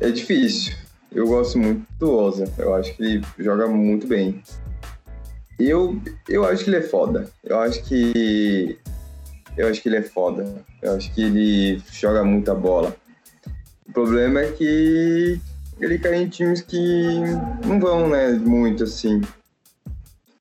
[0.00, 0.74] É difícil.
[1.10, 2.52] Eu gosto muito do Oza.
[2.56, 4.42] Eu acho que ele joga muito bem.
[5.58, 7.28] Eu, eu acho que ele é foda.
[7.42, 8.78] Eu acho que.
[9.56, 10.64] Eu acho que ele é foda.
[10.80, 12.96] Eu acho que ele joga muita bola.
[13.88, 15.40] O problema é que
[15.80, 17.20] ele cai em times que
[17.64, 18.32] não vão, né?
[18.32, 19.20] Muito assim.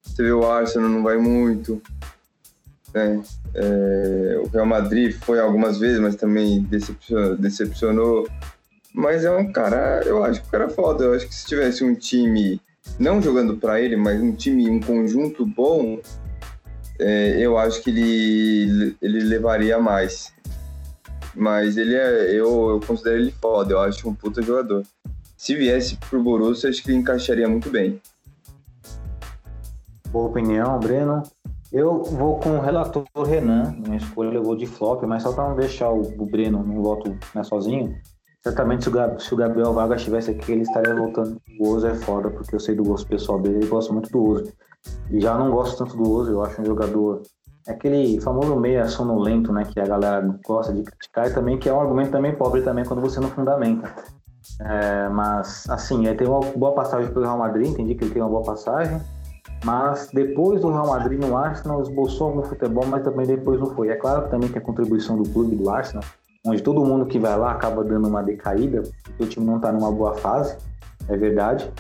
[0.02, 1.82] Você vê o Arsenal não vai muito.
[2.94, 3.22] Né?
[3.54, 7.38] É, o Real Madrid foi algumas vezes, mas também decepcionou.
[7.38, 8.28] decepcionou.
[8.94, 11.04] Mas é um cara, eu acho que o cara é foda.
[11.06, 12.60] Eu acho que se tivesse um time,
[12.98, 16.00] não jogando pra ele, mas um time, um conjunto bom,
[17.00, 20.34] é, eu acho que ele, ele levaria mais.
[21.36, 24.84] Mas ele é, eu, eu considero ele foda, eu acho um puta jogador.
[25.38, 28.02] Se viesse pro Borussia, acho que ele encaixaria muito bem.
[30.10, 31.22] boa opinião, Breno.
[31.72, 35.50] Eu vou com o relator Renan, minha escolha eu vou de flop, mas só para
[35.50, 37.94] não deixar o, Breno no voto né, sozinho.
[38.42, 41.40] Certamente se o, Gab- se o Gabriel Vargas estivesse aqui, ele estaria voltando.
[41.60, 44.24] O Ozo é foda, porque eu sei do gosto pessoal dele, ele gosta muito do
[44.24, 44.54] Ozo.
[45.12, 47.22] E já não gosto tanto do Ozo, eu acho um jogador.
[47.68, 49.66] É aquele famoso meia sonolento, né?
[49.66, 52.86] Que a galera gosta de criticar e também que é um argumento também pobre também
[52.86, 53.94] quando você não fundamenta.
[54.60, 58.22] É, mas, assim, ele teve uma boa passagem pelo Real Madrid, entendi que ele teve
[58.22, 59.02] uma boa passagem.
[59.64, 63.90] Mas depois do Real Madrid no Arsenal, esboçou algum futebol, mas também depois não foi.
[63.90, 66.04] É claro que também tem a contribuição do clube do Arsenal,
[66.46, 69.72] onde todo mundo que vai lá acaba dando uma decaída, porque o time não está
[69.72, 70.58] numa boa fase,
[71.08, 71.72] é verdade.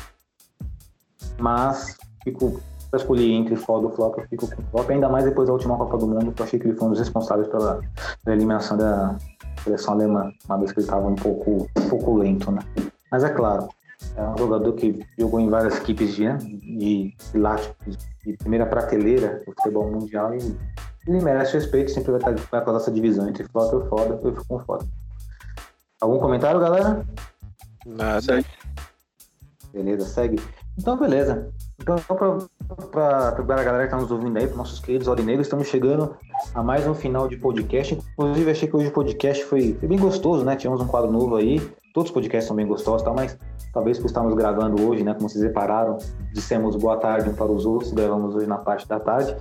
[1.39, 2.59] Mas fico
[2.89, 5.77] para escolher entre foda ou flop, eu fico com flop, ainda mais depois da última
[5.77, 7.81] Copa do Mundo, que eu achei que ele foi um dos responsáveis pela,
[8.23, 9.17] pela eliminação da
[9.63, 12.61] seleção alemã, uma vez que ele estava um pouco, um pouco lento, né?
[13.11, 13.67] Mas é claro,
[14.15, 19.53] é um jogador que jogou em várias equipes de, de, de, de primeira prateleira do
[19.53, 20.57] futebol mundial e
[21.07, 24.35] ele merece respeito, sempre vai, estar, vai fazer essa divisão entre flop e foda, eu
[24.35, 24.85] fico com foda.
[25.99, 27.05] Algum comentário, galera?
[27.85, 28.43] Nada.
[29.73, 30.39] Beleza, segue.
[30.77, 31.51] Então, beleza.
[31.80, 31.97] Então,
[32.91, 36.15] para a galera que está nos ouvindo aí, para nossos queridos aurinegros, estamos chegando
[36.53, 37.93] a mais um final de podcast.
[38.13, 40.55] Inclusive, achei que hoje o podcast foi, foi bem gostoso, né?
[40.55, 41.59] Tivemos um quadro novo aí.
[41.93, 43.13] Todos os podcasts são bem gostosos, tá?
[43.13, 43.38] mas
[43.73, 45.13] talvez por estarmos gravando hoje, né?
[45.13, 45.97] Como vocês repararam,
[46.34, 49.36] dissemos boa tarde um para os outros, gravamos hoje na parte da tarde.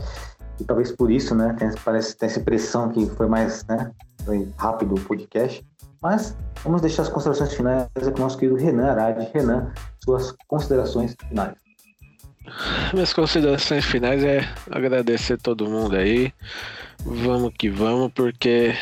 [0.61, 1.55] E talvez por isso, né?
[1.59, 3.91] Tem, parece tem essa impressão que foi mais, né?
[4.25, 5.67] Foi rápido o podcast.
[6.03, 9.29] Mas vamos deixar as considerações finais com o nosso querido Renan Arade.
[9.33, 9.73] Renan,
[10.05, 11.66] suas considerações finais.
[12.93, 16.33] Minhas considerações finais é agradecer todo mundo aí.
[17.05, 18.75] Vamos que vamos, porque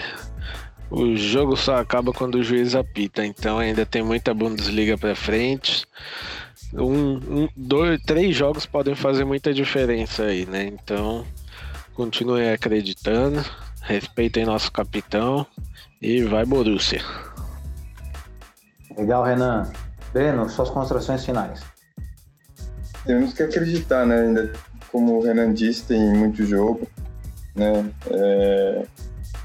[0.91, 3.25] o jogo só acaba quando o juiz apita.
[3.25, 5.87] Então ainda tem muita Bundesliga pra frente.
[6.73, 10.65] um, um, dois, três jogos podem fazer muita diferença aí, né?
[10.65, 11.25] Então,
[11.95, 13.45] continuem acreditando,
[13.83, 15.47] respeitem nosso capitão
[16.01, 17.03] e vai Borussia.
[18.97, 19.73] Legal, Renan.
[20.13, 21.74] Breno, suas considerações finais.
[23.07, 24.23] Temos que acreditar, né?
[24.23, 24.53] Ainda,
[24.91, 26.89] como o Renan disse, tem muito jogo,
[27.55, 27.85] né?
[28.11, 28.87] É,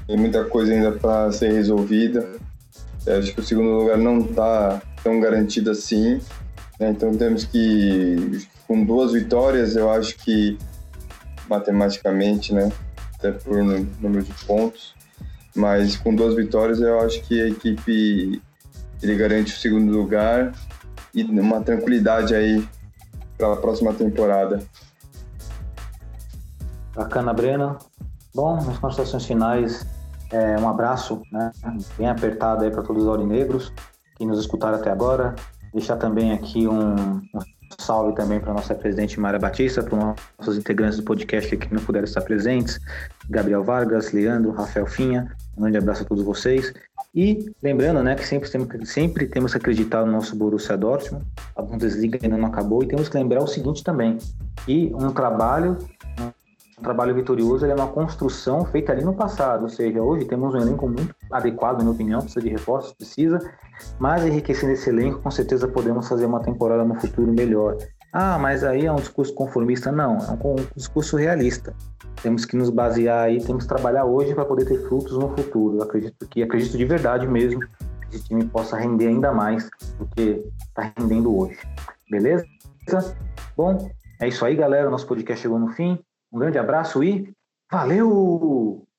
[0.06, 2.26] tem muita coisa ainda para ser resolvida.
[3.06, 6.20] Eu acho que o segundo lugar não está tão garantido assim.
[6.78, 6.90] Né?
[6.90, 10.58] Então temos que, com duas vitórias, eu acho que
[11.48, 12.72] matematicamente, né?
[13.18, 14.94] Até por número de pontos,
[15.54, 18.40] mas com duas vitórias eu acho que a equipe
[19.02, 20.52] ele garante o segundo lugar
[21.14, 22.66] e uma tranquilidade aí
[23.40, 24.60] para a próxima temporada.
[26.94, 27.78] Bacana, Breno.
[28.34, 29.86] Bom, nas considerações finais,
[30.30, 31.50] é, um abraço né,
[31.96, 33.72] bem apertado aí para todos os aurinegros
[34.16, 35.34] que nos escutaram até agora.
[35.72, 37.40] Deixar também aqui um, um
[37.78, 41.82] salve também para nossa presidente Mara Batista, para os nossos integrantes do podcast que não
[41.82, 42.78] puderam estar presentes,
[43.28, 46.72] Gabriel Vargas, Leandro, Rafael Finha, um grande abraço a todos vocês.
[47.14, 51.62] E lembrando, né, que sempre temos, sempre temos que acreditar no nosso Borussia Dortmund, a
[51.62, 54.18] Bundesliga ainda não acabou, e temos que lembrar o seguinte também,
[54.64, 55.76] que um trabalho
[56.80, 60.58] um trabalho vitorioso é uma construção feita ali no passado, ou seja, hoje temos um
[60.58, 63.38] elenco muito adequado, na minha opinião, precisa de reforços, precisa,
[63.98, 67.76] mas enriquecendo esse elenco, com certeza podemos fazer uma temporada no futuro melhor.
[68.12, 69.92] Ah, mas aí é um discurso conformista?
[69.92, 71.74] Não, é um, discurso realista.
[72.22, 75.78] Temos que nos basear aí, temos que trabalhar hoje para poder ter frutos no futuro.
[75.78, 80.06] Eu acredito que, acredito de verdade mesmo, que esse time possa render ainda mais do
[80.06, 81.58] que está rendendo hoje.
[82.10, 82.44] Beleza?
[83.56, 83.90] Bom,
[84.20, 84.90] é isso aí, galera.
[84.90, 85.98] Nosso podcast chegou no fim.
[86.32, 87.32] Um grande abraço e
[87.70, 88.89] valeu!